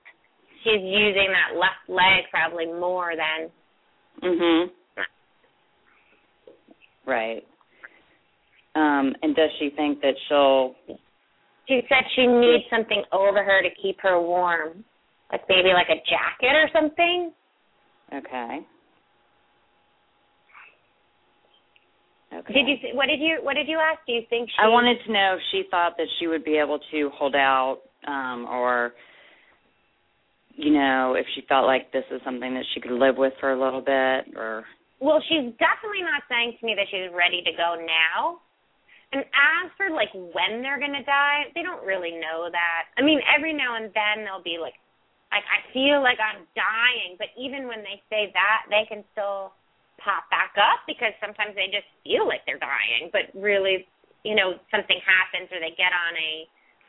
[0.64, 3.49] she's using that left leg probably more than
[4.22, 4.72] Mhm.
[7.06, 7.45] Right.
[8.76, 10.76] Um, and does she think that she'll?
[11.68, 14.84] She said she needs something over her to keep her warm,
[15.32, 17.34] like maybe like a jacket or something.
[18.14, 18.66] Okay.
[22.34, 22.53] Okay.
[22.53, 22.77] Did you?
[22.95, 23.39] What did you?
[23.41, 23.99] What did you ask?
[24.07, 24.55] Do you think she?
[24.61, 27.81] I wanted to know if she thought that she would be able to hold out,
[28.07, 28.93] um, or
[30.55, 33.53] you know, if she felt like this is something that she could live with for
[33.53, 34.65] a little bit, or
[35.01, 38.41] Well, she's definitely not saying to me that she's ready to go now.
[39.13, 42.89] And as for like when they're gonna die, they don't really know that.
[42.97, 44.73] I mean, every now and then they'll be like,
[45.29, 49.53] like I feel like I'm dying, but even when they say that, they can still
[50.04, 53.88] pop back up because sometimes they just feel like they're dying, but really,
[54.28, 56.32] you know, something happens or they get on a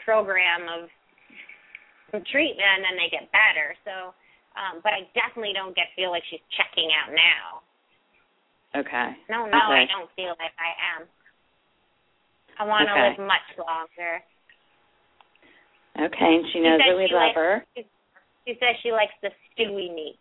[0.04, 0.90] program of
[2.30, 3.74] treatment and they get better.
[3.86, 4.14] So,
[4.54, 7.62] um, but I definitely don't get feel like she's checking out now.
[8.82, 9.14] okay.
[9.30, 11.06] No, no, I don't feel like I am.
[12.58, 13.18] I want to Okay.
[13.18, 14.22] live much longer.
[15.98, 17.64] Okay, and she knows said that we love likes- her.
[18.46, 20.18] She says she likes the stewy meat.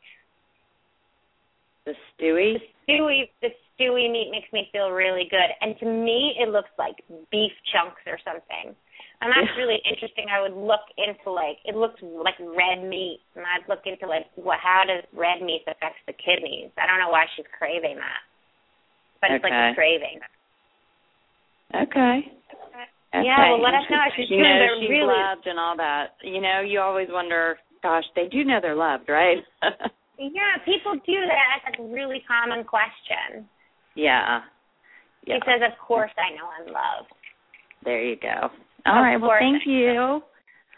[1.85, 2.55] The Stewie.
[2.87, 6.71] The stewy, the stewy meat makes me feel really good, and to me, it looks
[6.77, 6.95] like
[7.31, 8.75] beef chunks or something.
[9.23, 10.27] And that's really interesting.
[10.27, 14.27] I would look into like it looks like red meat, and I'd look into like
[14.35, 16.71] what how does red meat affect the kidneys?
[16.75, 18.21] I don't know why she's craving that,
[19.23, 20.19] but it's like a craving.
[21.71, 22.27] Okay.
[22.27, 23.23] Okay.
[23.23, 26.19] Yeah, well, let us know if she's you know, she's really loved and all that.
[26.23, 29.37] You know, you always wonder, gosh, they do know they're loved, right?
[30.31, 31.67] Yeah, people do that.
[31.67, 33.47] That's a really common question.
[33.95, 34.41] yeah.
[35.25, 35.39] Yeah.
[35.39, 37.11] He says, "Of course, I know I'm loved."
[37.87, 38.51] There you go.
[38.85, 39.15] All Of right.
[39.15, 40.19] Well, thank you.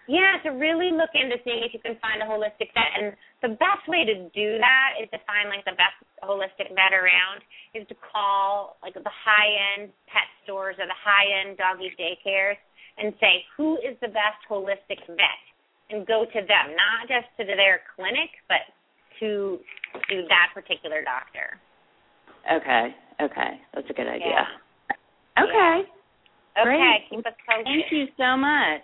[0.06, 3.58] Yeah, to really look into seeing if you can find a holistic vet, and the
[3.58, 7.42] best way to do that is to find like the best holistic vet around
[7.74, 12.62] is to call like the high end pet stores or the high end doggy daycares
[13.02, 15.42] and say who is the best holistic vet,
[15.90, 18.62] and go to them, not just to their clinic, but
[19.20, 19.60] to
[20.10, 21.60] to that particular doctor.
[22.52, 22.96] Okay.
[23.22, 23.62] Okay.
[23.74, 24.28] That's a good idea.
[24.28, 25.44] Yeah.
[25.44, 25.90] Okay.
[26.58, 27.10] Okay, Great.
[27.10, 27.66] keep us posted.
[27.66, 28.82] Thank you so much.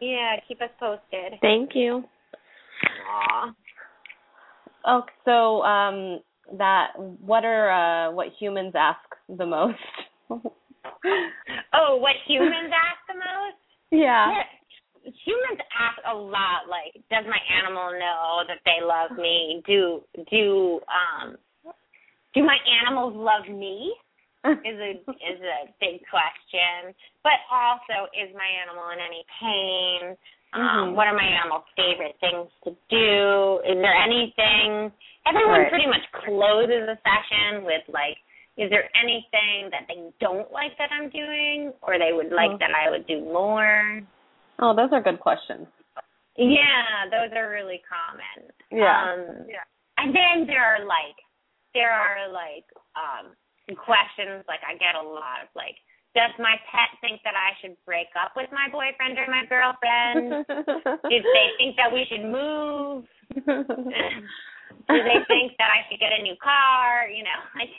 [0.00, 1.38] Yeah, keep us posted.
[1.42, 2.02] Thank you.
[3.10, 3.52] Aw.
[4.86, 6.20] Oh, so um,
[6.58, 7.70] that what are
[8.08, 9.78] uh, what humans ask the most?
[10.30, 10.40] oh,
[12.00, 13.56] what humans ask the most?
[13.94, 14.32] Yeah.
[14.32, 14.42] yeah.
[15.02, 19.62] Humans ask a lot like does my animal know that they love me?
[19.66, 21.36] Do do um
[22.34, 23.94] do my animals love me?
[24.44, 24.90] is a
[25.22, 26.94] is a big question.
[27.22, 30.16] But also is my animal in any pain?
[30.54, 30.94] Um, Mhm.
[30.94, 33.60] what are my animal's favorite things to do?
[33.64, 34.92] Is there anything
[35.26, 35.68] everyone Right.
[35.70, 38.18] pretty much closes a session with like
[38.58, 42.58] is there anything that they don't like that I'm doing or they would like Mhm.
[42.58, 44.02] that I would do more?
[44.62, 45.66] Oh, those are good questions.
[46.38, 48.46] Yeah, those are really common.
[48.70, 48.94] Yeah.
[48.94, 49.42] Um,
[49.98, 51.18] and then there are like
[51.74, 53.34] there are like um
[53.74, 55.74] questions like I get a lot of like
[56.14, 60.44] does my pet think that I should break up with my boyfriend or my girlfriend?
[61.08, 63.08] Do they think that we should move?
[63.32, 67.08] Do they think that I should get a new car?
[67.08, 67.72] You know, like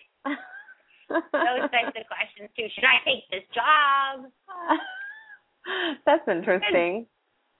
[1.09, 2.67] those types of questions too.
[2.73, 4.27] Should I take this job?
[6.05, 7.05] That's interesting.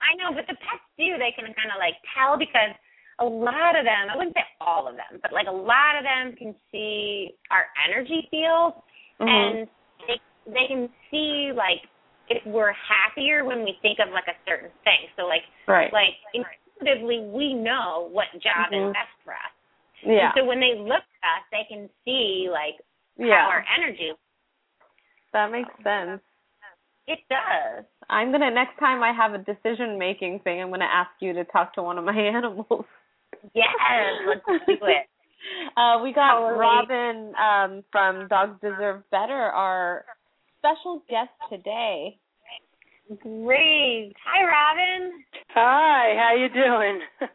[0.04, 1.16] I know, but the pets do.
[1.18, 2.76] They can kind of like tell because
[3.20, 6.04] a lot of them, I wouldn't say all of them, but like a lot of
[6.04, 8.74] them can see our energy field
[9.20, 9.30] Mhm.
[9.30, 9.70] and
[10.08, 10.20] they
[10.52, 11.88] they can see like
[12.30, 15.08] if we're happier when we think of like a certain thing.
[15.16, 15.94] So like right.
[15.94, 18.90] like intuitively we know what job Mhm.
[18.90, 19.54] is best for us.
[20.02, 20.26] yeah.
[20.26, 22.76] And so when they look at us, they can see like
[23.16, 23.44] yeah.
[23.46, 24.12] how our energy
[25.32, 26.22] That makes sense.
[27.08, 27.86] It does.
[28.10, 31.44] I'm gonna next time I have a decision making thing, I'm gonna ask you to
[31.46, 32.86] talk to one of my animals.
[33.54, 33.68] Yes,
[34.28, 35.08] let's do it.
[35.76, 36.58] Uh, we got Totally.
[36.58, 40.06] Robin um, from Dogs Deserve Better, our
[40.60, 42.18] special guest today.
[43.22, 44.14] Great.
[44.24, 45.12] Hi Robin.
[45.50, 47.02] Hi, how you doing?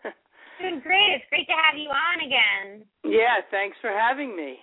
[0.58, 1.20] Doing great.
[1.20, 2.86] It's great to have you on again.
[3.04, 4.56] yeah, thanks for having me.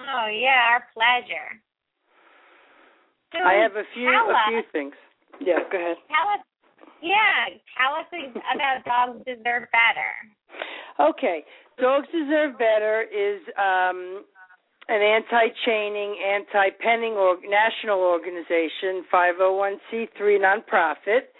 [0.00, 1.60] Oh yeah, our pleasure.
[3.32, 4.94] So I have a few a us, few things.
[5.40, 5.96] Yeah, go ahead.
[6.12, 6.44] Tell us,
[7.00, 8.06] yeah, tell us
[8.54, 10.12] about Dogs Deserve Better.
[11.00, 11.44] Okay,
[11.80, 14.24] Dogs Deserve Better is um,
[14.88, 21.32] an anti-chaining, anti-penning or national organization, 501c3 nonprofit,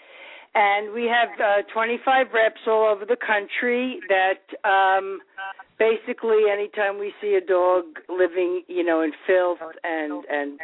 [0.55, 5.19] and we have uh, 25 reps all over the country that um,
[5.77, 10.59] basically anytime we see a dog living, you know, in filth and and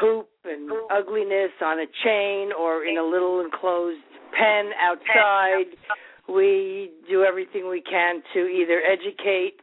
[0.00, 4.00] poop and ugliness on a chain or in a little enclosed
[4.36, 5.66] pen outside,
[6.28, 9.60] we do everything we can to either educate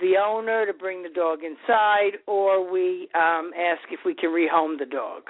[0.00, 4.78] the owner to bring the dog inside or we um ask if we can rehome
[4.78, 5.22] the dog.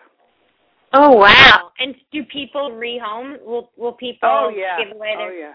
[0.94, 1.70] Oh wow!
[1.78, 3.42] And do people rehome?
[3.44, 4.82] Will Will people Oh yeah.
[4.84, 5.38] give away oh their?
[5.38, 5.52] yeah.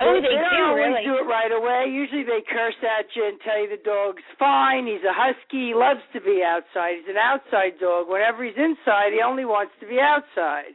[0.00, 1.04] Oh, they, they don't do, always really.
[1.04, 1.92] do it right away.
[1.92, 4.86] Usually they curse at you and tell you the dog's fine.
[4.86, 5.70] He's a husky.
[5.70, 7.02] He loves to be outside.
[7.02, 8.08] He's an outside dog.
[8.08, 10.74] Whenever he's inside, he only wants to be outside.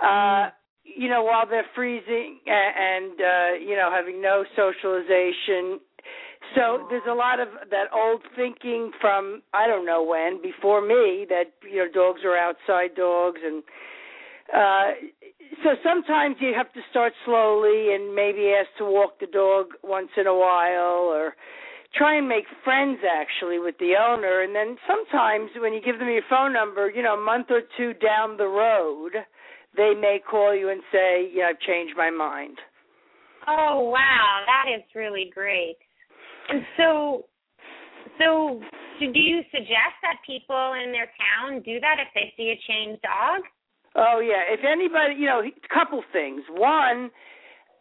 [0.00, 0.50] Uh,
[0.82, 5.78] you know, while they're freezing and, and uh, you know having no socialization.
[6.56, 11.26] So there's a lot of that old thinking from I don't know when before me
[11.28, 13.62] that you know dogs are outside dogs and
[14.52, 14.90] uh
[15.64, 20.10] so sometimes you have to start slowly and maybe ask to walk the dog once
[20.16, 21.34] in a while or
[21.94, 26.08] try and make friends actually with the owner and then sometimes when you give them
[26.08, 29.12] your phone number you know a month or two down the road
[29.76, 32.58] they may call you and say yeah i've changed my mind
[33.46, 35.76] Oh wow, that is really great.
[36.48, 37.24] And so,
[38.18, 38.60] so
[39.00, 42.98] do you suggest that people in their town do that if they see a chained
[43.02, 43.42] dog?
[43.96, 46.42] Oh yeah, if anybody, you know, a couple things.
[46.50, 47.10] One,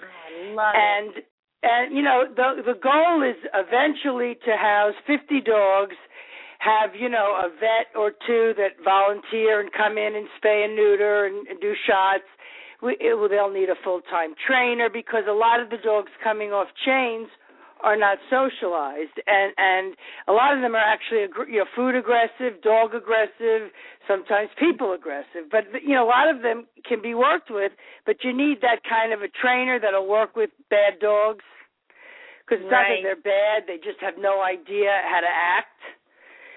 [0.02, 1.26] I love and it.
[1.62, 5.94] and you know the the goal is eventually to house 50 dogs
[6.58, 10.74] have you know a vet or two that volunteer and come in and spay and
[10.74, 12.26] neuter and, and do shots
[12.82, 16.50] we, it, well, they'll need a full-time trainer because a lot of the dogs coming
[16.50, 17.28] off chains
[17.82, 19.18] are not socialized.
[19.26, 19.94] And and
[20.26, 23.70] a lot of them are actually you know food aggressive dog aggressive
[24.06, 25.50] sometimes people aggressive.
[25.50, 27.72] But you know a lot of them can be worked with
[28.06, 31.44] but you need that kind of a trainer that'll work with bad dogs.
[32.42, 35.78] Because it's not that they're bad they just have no idea how to act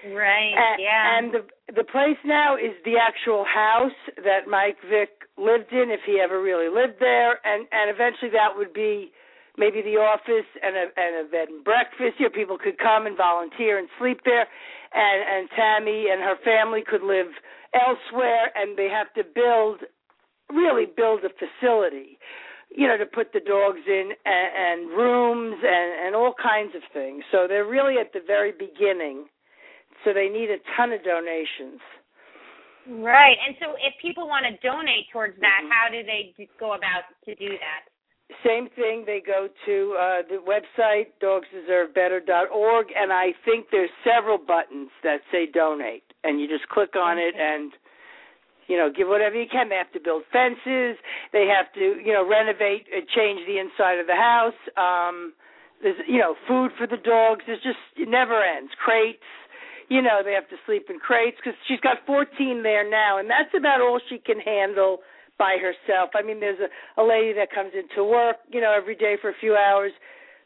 [0.04, 0.52] Right.
[0.54, 1.18] and, yeah.
[1.18, 1.42] and the
[1.74, 6.40] the place now is the actual house that Mike Vick lived in, if he ever
[6.40, 9.10] really lived there, and and eventually that would be
[9.58, 12.20] maybe the office and a and a bed and breakfast.
[12.20, 14.46] You know, people could come and volunteer and sleep there,
[14.94, 17.32] and and Tammy and her family could live
[17.74, 19.80] elsewhere, and they have to build,
[20.48, 22.18] really build a facility.
[22.70, 26.82] You know, to put the dogs in and, and rooms and and all kinds of
[26.92, 27.24] things.
[27.30, 29.26] So they're really at the very beginning
[30.06, 31.82] so they need a ton of donations.
[32.86, 33.34] Right.
[33.42, 35.70] And so if people want to donate towards that, Mhm.
[35.72, 37.82] how do they go about to do that?
[38.44, 44.90] Same thing, they go to uh, the website dogsdeservebetter.org, and I think there's several buttons
[45.02, 47.72] that say donate, and you just click on it and
[48.66, 49.68] you know give whatever you can.
[49.68, 50.98] They have to build fences,
[51.32, 54.58] they have to you know renovate, uh, change the inside of the house.
[54.76, 55.34] Um,
[55.82, 57.44] there's you know food for the dogs.
[57.46, 58.74] There's just it never ends.
[58.74, 59.22] Crates.
[59.88, 63.28] You know they have to sleep in crates because she's got 14 there now, and
[63.30, 64.98] that's about all she can handle
[65.38, 66.10] by herself.
[66.14, 66.70] I mean, there's a,
[67.00, 69.92] a lady that comes into work, you know, every day for a few hours,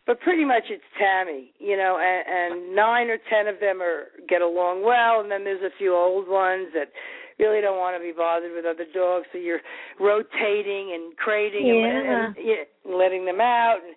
[0.06, 4.10] but pretty much it's Tammy, you know, and, and nine or ten of them are
[4.28, 6.90] get along well, and then there's a few old ones that
[7.38, 9.62] really don't want to be bothered with other dogs, so you're
[9.98, 13.78] rotating and crating and, and, and, and letting them out.
[13.86, 13.94] And,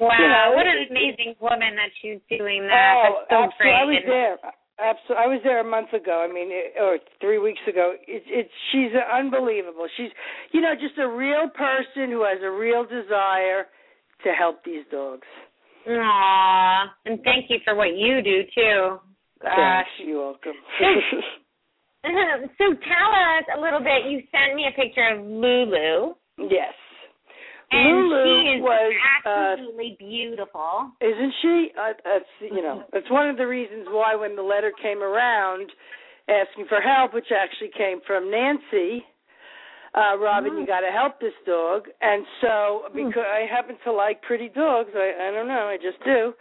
[0.00, 2.94] Wow, You know, what an amazing woman that she's doing that.
[2.98, 3.62] Oh, That's so absolutely.
[3.62, 3.78] great.
[3.78, 4.36] I was there.
[4.78, 5.22] Absolutely.
[5.22, 6.26] I was there a month ago.
[6.28, 7.94] I mean, it, or three weeks ago.
[8.08, 9.86] It's it's she's unbelievable.
[9.96, 10.10] She's
[10.52, 13.66] you know just a real person who has a real desire
[14.24, 15.26] to help these dogs.
[15.86, 18.98] Aw, and thank you for what you do too.
[19.42, 19.86] Gosh.
[20.04, 20.58] You're welcome.
[22.04, 24.10] Um, so tell us a little bit.
[24.10, 26.74] You sent me a picture of Lulu, yes.
[27.74, 28.92] And Lulu she is was
[29.26, 30.92] uh, absolutely beautiful.
[31.00, 31.70] Isn't she?
[31.78, 35.70] Uh, that's you know that's one of the reasons why when the letter came around
[36.28, 39.04] asking for help, which actually came from Nancy,
[39.94, 41.84] uh, Robin, you got to help this dog.
[42.00, 46.02] And so because I happen to like pretty dogs, I I don't know, I just
[46.04, 46.32] do.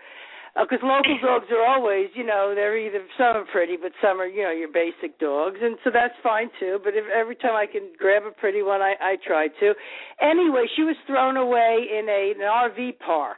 [0.55, 4.27] Because local dogs are always, you know, they're either some are pretty, but some are,
[4.27, 6.79] you know, your basic dogs, and so that's fine too.
[6.83, 9.73] But if every time I can grab a pretty one, I I try to.
[10.21, 13.37] Anyway, she was thrown away in a an RV park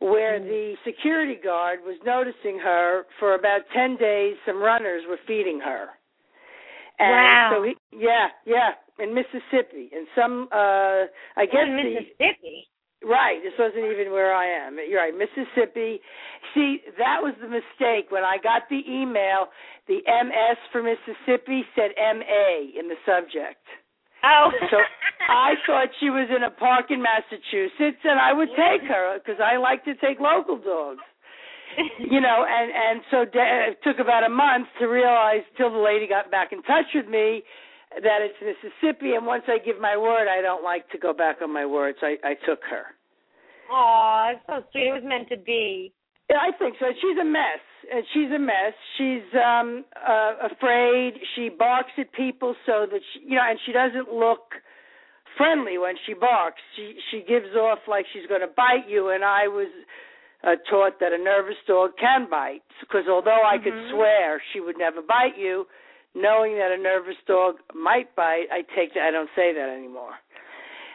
[0.00, 5.60] where the security guard was noticing her for about 10 days some runners were feeding
[5.60, 5.88] her
[6.98, 7.50] and Wow.
[7.54, 11.04] so he yeah yeah in mississippi and some uh
[11.36, 12.69] i guess in Mississippi.
[13.04, 13.40] Right.
[13.42, 14.76] This wasn't even where i am.
[14.88, 15.14] You're right.
[15.14, 16.00] Mississippi.
[16.54, 18.10] See that was the mistake.
[18.10, 19.48] When i got the email
[19.88, 22.48] the ms for mississippi said ma
[22.78, 23.64] in the subject.
[24.22, 24.50] Oh.
[24.70, 24.76] so
[25.28, 29.40] I thought she was in a park in Massachusetts, and I would take her because
[29.40, 31.00] I like to take local dogs.
[31.98, 35.78] You know, and and so da- it took about a month to realize till the
[35.78, 37.42] lady got back in touch with me
[37.90, 39.14] that it's Mississippi.
[39.14, 41.98] And once I give my word, I don't like to go back on my words.
[42.02, 42.84] I I took her.
[43.70, 44.88] Aw, it's so sweet.
[44.88, 45.92] It was meant to be.
[46.28, 46.86] Yeah, I think so.
[47.00, 47.62] She's a mess.
[47.92, 48.74] And she's a mess.
[48.96, 51.14] She's um uh afraid.
[51.34, 54.54] She barks at people so that she, you know, and she doesn't look
[55.36, 56.60] friendly when she barks.
[56.76, 59.70] She she gives off like she's going to bite you and I was
[60.42, 63.90] uh, taught that a nervous dog can bite because although I could Mhm.
[63.90, 65.66] swear she would never bite you,
[66.14, 70.12] knowing that a nervous dog might bite, I take that I don't say that anymore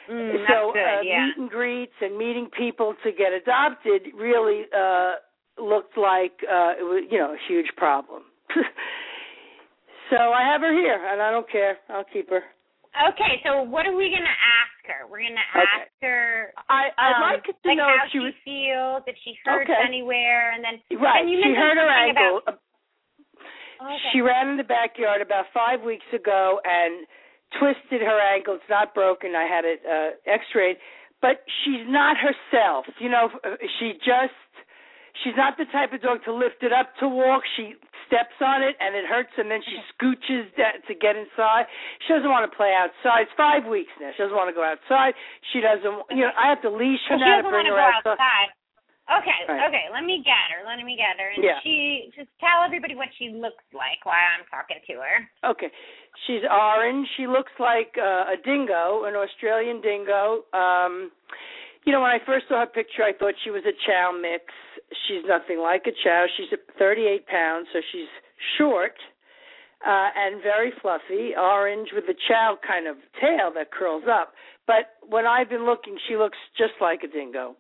[0.10, 1.26] Mm, so good, uh, yeah.
[1.26, 5.14] meet and greets and meeting people to get adopted really uh
[5.58, 8.22] looked like uh it was you know a huge problem
[10.12, 12.44] so i have her here and i don't care i'll keep her
[12.96, 15.04] Okay, so what are we gonna ask her?
[15.12, 16.54] We're gonna ask her.
[16.70, 19.68] I I'd um, like to like know how if she was feels, if she hurts
[19.68, 19.84] Okay.
[19.84, 21.20] anywhere, and then right.
[21.20, 22.40] and you She hurt her ankle.
[22.48, 22.64] About,
[23.82, 23.98] okay.
[24.14, 27.06] She ran in the backyard about five weeks ago and
[27.60, 28.56] twisted her ankle.
[28.56, 29.36] It's not broken.
[29.36, 30.78] I had it uh, X-rayed,
[31.22, 32.86] but she's not herself.
[33.00, 33.30] You know,
[33.80, 34.36] she just
[35.24, 37.44] she's not the type of dog to lift it up to walk.
[37.56, 37.76] She
[38.08, 41.66] steps on it and it hurts, and then she scooches to get inside.
[42.06, 43.30] She doesn't want to play outside.
[43.30, 44.12] It's five weeks now.
[44.16, 45.14] She doesn't want to go outside.
[45.54, 46.06] She doesn't.
[46.12, 48.20] You know, I have to leash her now to bring her outside.
[48.20, 48.50] outside.
[49.06, 49.68] Okay, Right.
[49.70, 49.86] okay.
[49.94, 50.66] Let me get her.
[50.66, 51.30] Let me get her.
[51.30, 51.60] And Yeah.
[51.62, 55.30] she just tell everybody what she looks like while I'm talking to her.
[55.44, 55.70] Okay.
[56.26, 57.08] She's orange.
[57.16, 60.46] She looks like uh, a dingo, an Australian dingo.
[60.54, 61.12] Um
[61.86, 64.46] you know, when I first saw her picture, I thought she was a chow mix.
[65.08, 66.26] She's nothing like a chow.
[66.36, 66.50] She's
[66.80, 68.08] 38 pounds, so she's
[68.58, 68.98] short
[69.86, 74.34] uh, and very fluffy, orange with a chow kind of tail that curls up.
[74.66, 77.56] But when I've been looking, she looks just like a dingo.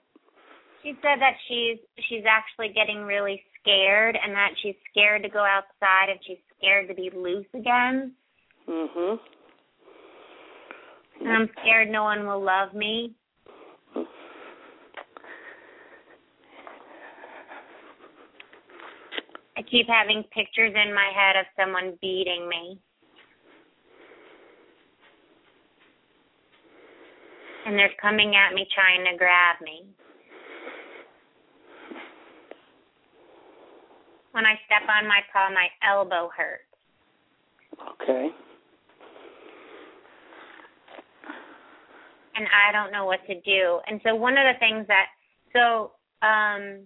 [0.85, 5.39] She said that she's she's actually getting really scared and that she's scared to go
[5.39, 8.13] outside and she's scared to be loose again.
[8.67, 9.19] Mhm.
[11.21, 13.15] And I'm scared no one will love me.
[19.57, 22.79] I keep having pictures in my head of someone beating me.
[27.65, 29.87] And they're coming at me trying to grab me.
[34.35, 36.67] When I step on my paw, my elbow hurts.
[37.95, 38.35] Okay.
[42.35, 43.79] and I don't know what to do.
[43.87, 45.07] And so one of the things that
[45.55, 46.83] so um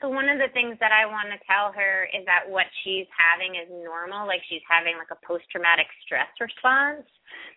[0.00, 3.06] so one of the things that I want to tell her is that what she's
[3.14, 7.06] having is normal, like she's having like a post traumatic stress response.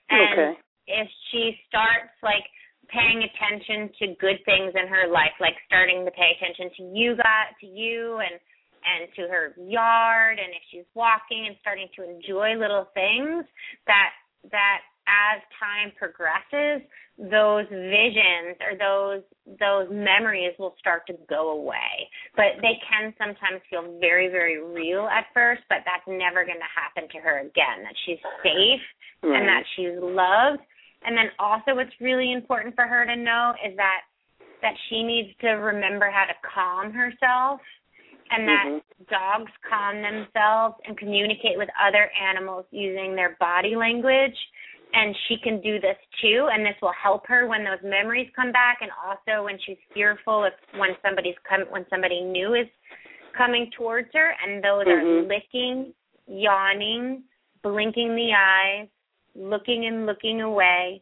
[0.10, 0.52] And Okay.
[0.88, 2.46] if she starts like
[2.94, 7.18] paying attention to good things in her life, like starting to pay attention to you
[7.18, 8.38] got to you and
[8.86, 13.46] and to her yard and if she's walking and starting to enjoy little things
[13.88, 14.14] that
[14.52, 16.82] that as time progresses
[17.18, 19.24] those visions or those
[19.60, 22.10] those memories will start to go away.
[22.36, 26.74] But they can sometimes feel very very real at first but that's never going to
[26.74, 28.86] happen to her again that she's safe
[29.24, 30.62] and that she's loved.
[31.06, 34.02] And then also what's really important for her to know is that
[34.62, 37.62] that she needs to remember how to calm herself
[38.32, 39.08] and that Mhm.
[39.08, 44.38] dogs calm themselves and communicate with other animals using their body language
[44.94, 48.52] and she can do this too and this will help her when those memories come
[48.52, 52.68] back and also when she's fearful if when somebody's come when somebody new is
[53.34, 55.28] coming towards her and those are Mhm.
[55.28, 55.94] licking
[56.28, 57.24] yawning
[57.62, 58.88] blinking the eyes
[59.36, 61.02] looking and looking away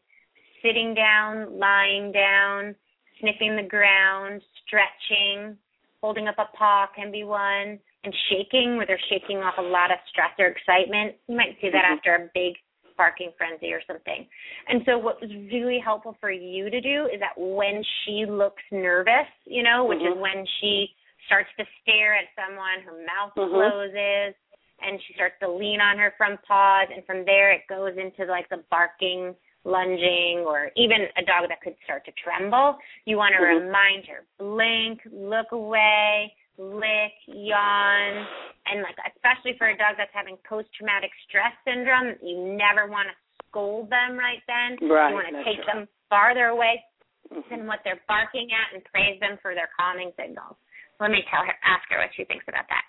[0.61, 2.75] sitting down lying down
[3.19, 5.57] sniffing the ground stretching
[6.03, 9.89] holding up a paw can be one and shaking where they're shaking off a lot
[9.89, 11.95] of stress or excitement you might see that Mhm.
[11.95, 12.59] after a big
[12.97, 14.27] barking frenzy or something
[14.67, 18.61] and so what was really helpful for you to do is that when she looks
[18.69, 20.19] nervous you know which is Mhm.
[20.19, 20.93] when she
[21.25, 23.49] starts to stare at someone her mouth Mhm.
[23.49, 24.35] closes
[24.81, 28.25] and she starts to lean on her front paws and from there it goes into
[28.25, 29.33] like the barking
[29.65, 33.65] lunging or even a dog that could start to tremble you want to Mhm.
[33.65, 38.27] remind her blink look away lick yawn
[38.67, 43.07] and like especially for a dog that's having post traumatic stress syndrome you never want
[43.07, 43.15] to
[43.47, 45.65] scold them right then Right, you want to take right.
[45.67, 46.83] them farther away
[47.31, 47.47] Mhm.
[47.49, 50.57] than what they're barking at and praise them for their calming signals
[50.99, 52.83] let me tell her ask her what she thinks about that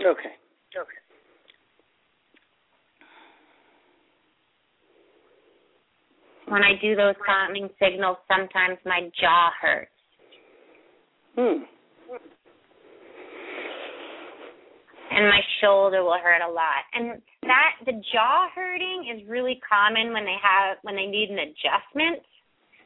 [0.00, 0.34] Okay.
[0.74, 0.96] okay
[6.50, 9.90] when I do those calming signals, sometimes my jaw hurts.
[11.36, 11.62] Hmm.
[15.10, 16.86] and my shoulder will hurt a lot.
[16.94, 21.38] And that the jaw hurting is really common when they have when they need an
[21.38, 22.22] adjustment.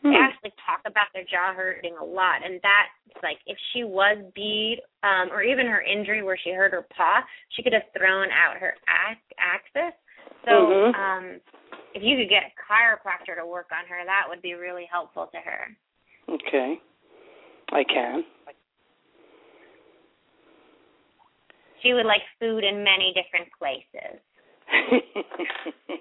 [0.03, 0.17] They Hmm.
[0.17, 4.81] actually talk about their jaw hurting a lot, and that's like if she was beat,
[5.03, 8.57] um, or even her injury where she hurt her paw, she could have thrown out
[8.57, 9.95] her ac- axis.
[10.45, 10.95] So, Mhm.
[10.95, 11.41] um,
[11.95, 15.30] if you could get a chiropractor to work on her, that would be really helpful
[15.32, 15.76] to her.
[16.28, 16.80] Okay.
[17.72, 18.24] I can.
[21.82, 24.18] She would like food in many different places.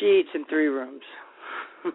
[0.00, 1.02] she eats in three rooms.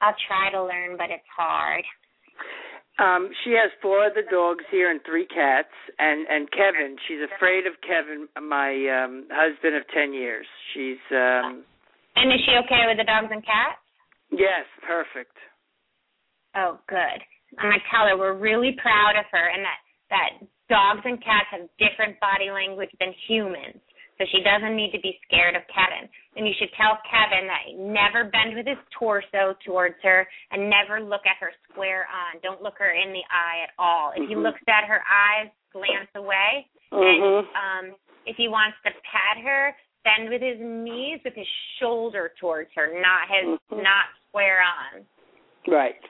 [0.00, 1.82] I'll try to learn, but it's hard.
[2.98, 6.96] Um, she has four other dogs here and three cats, and and Kevin.
[7.08, 10.46] She's afraid of Kevin, my um husband of ten years.
[10.72, 11.64] She's um
[12.14, 13.82] And is she okay with the dogs and cats?
[14.30, 15.34] yes, perfect.
[16.54, 17.18] Oh, good.
[17.58, 19.80] I'm gonna tell her we're really proud of her and that
[20.10, 20.30] that
[20.70, 23.82] dogs and cats have different body language than humans.
[24.18, 26.08] So she doesn't need to be scared of Kevin.
[26.36, 31.00] And you should tell Kevin that never bend with his torso towards her and never
[31.00, 32.40] look at her square on.
[32.42, 34.12] Don't look her in the eye at all.
[34.14, 34.42] If he Mhm.
[34.42, 36.66] looks at her eyes, glance away.
[36.92, 37.38] Mhm.
[37.38, 37.96] And um
[38.26, 41.48] if he wants to pat her, bend with his knees with his
[41.78, 43.82] shoulder towards her, not his Mhm.
[43.82, 45.06] not square on.
[45.66, 46.00] Right.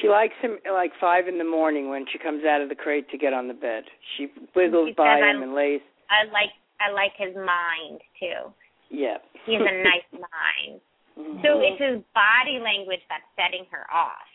[0.00, 3.08] She likes him like five in the morning when she comes out of the crate
[3.10, 3.84] to get on the bed.
[4.16, 5.80] She wiggles She by him "I- and lays.
[6.10, 8.52] I like I like his mind too.
[8.90, 9.18] Yeah.
[9.46, 10.80] He has a nice mind.
[11.18, 11.42] Mhm.
[11.42, 14.28] So it's his body language that's setting her off.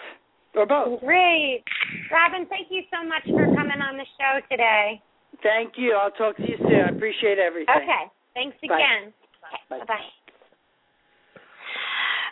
[0.54, 1.00] Or both.
[1.00, 1.64] Great,
[2.10, 2.46] Robin.
[2.48, 5.02] Thank you so much for coming on the show today.
[5.42, 5.92] Thank you.
[5.92, 6.80] I'll talk to you soon.
[6.80, 7.74] I appreciate everything.
[7.76, 8.06] Okay.
[8.32, 9.10] Thanks again.
[9.10, 9.25] Bye.
[9.70, 9.94] Bye bye.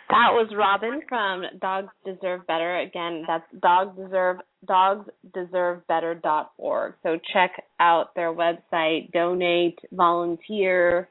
[0.09, 2.79] That was Robin from Dogs Deserve Better.
[2.79, 4.37] Again, that's dogs deserve
[4.67, 6.93] dogs deserve dogsdeservebetter.org.
[7.01, 11.09] So check out their website, donate, volunteer,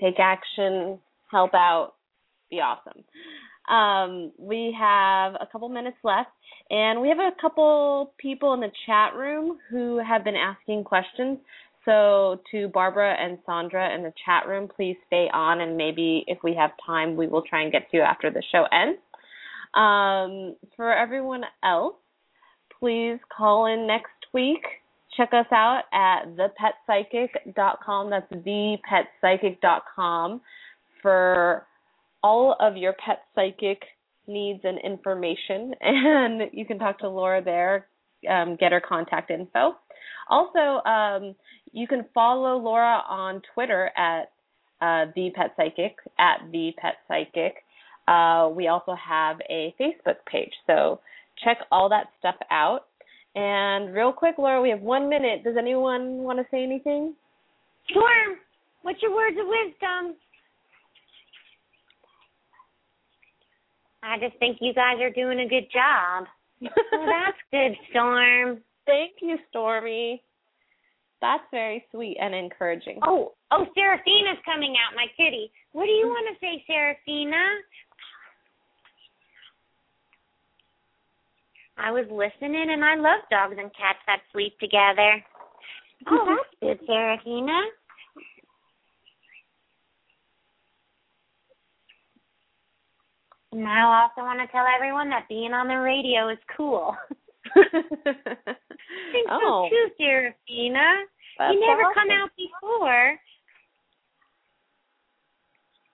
[0.00, 0.98] take action,
[1.30, 1.94] help out,
[2.50, 3.02] be awesome.
[3.68, 6.28] Um, we have a couple minutes left,
[6.70, 11.38] and we have a couple people in the chat room who have been asking questions.
[11.84, 16.38] So, to Barbara and Sandra in the chat room, please stay on, and maybe if
[16.42, 18.98] we have time, we will try and get to you after the show ends.
[19.74, 21.96] Um, for everyone else,
[22.80, 24.64] please call in next week.
[25.16, 28.10] Check us out at thepetpsychic.com.
[28.10, 30.40] That's thepetpsychic.com
[31.02, 31.66] for
[32.22, 33.82] all of your pet psychic
[34.26, 35.74] needs and information.
[35.80, 37.86] And you can talk to Laura there,
[38.28, 39.76] um, get her contact info.
[40.28, 41.34] Also, um,
[41.74, 44.30] you can follow Laura on Twitter at
[44.80, 47.56] uh, the Pet Psychic at the Pet Psychic.
[48.06, 51.00] Uh, we also have a Facebook page, so
[51.42, 52.86] check all that stuff out.
[53.34, 55.42] And real quick, Laura, we have one minute.
[55.42, 57.14] Does anyone want to say anything?
[57.90, 58.38] Storm,
[58.82, 60.16] what's your words of wisdom?
[64.04, 66.26] I just think you guys are doing a good job.
[66.92, 68.60] Well, that's good, Storm.
[68.86, 70.22] Thank you, Stormy.
[71.20, 73.00] That's very sweet and encouraging.
[73.06, 75.50] Oh, oh, Seraphina's coming out, my kitty.
[75.72, 77.42] What do you want to say, Seraphina?
[81.76, 85.22] I was listening, and I love dogs and cats that sleep together.
[86.08, 87.62] Oh, that's oh, good, Seraphina.
[93.52, 96.96] And I also want to tell everyone that being on the radio is cool.
[97.56, 97.62] I
[99.12, 100.34] think oh, so too, Seraphina.
[101.38, 101.94] That's you never awesome.
[101.94, 103.18] come out before.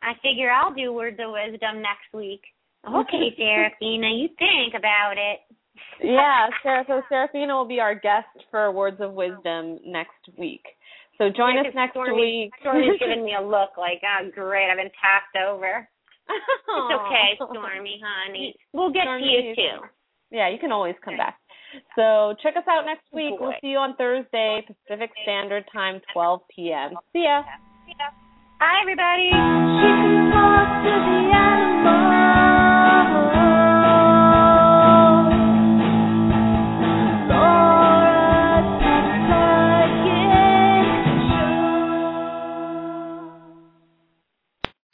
[0.02, 2.40] I figure I'll do words of wisdom next week.
[2.88, 5.40] Okay, Seraphina, you think about it.
[6.02, 10.64] yeah, Sarah, so Seraphina will be our guest for Words of Wisdom next week.
[11.18, 12.52] So join Yeah, us next Stormy, week.
[12.60, 15.86] Stormy's giving me a look like, oh, great, I've been passed over.
[16.30, 18.54] It's okay, Stormy, honey.
[18.72, 19.86] We'll get Stormy, to you- too.
[20.30, 21.39] Yeah, you can always come back.
[21.96, 23.34] So check us out next week.
[23.38, 26.96] We'll see you on Thursday, Pacific Standard Time, 12 p.m.
[27.12, 27.42] See ya.
[28.60, 29.30] Hi, everybody.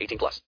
[0.00, 0.42] 18 plus.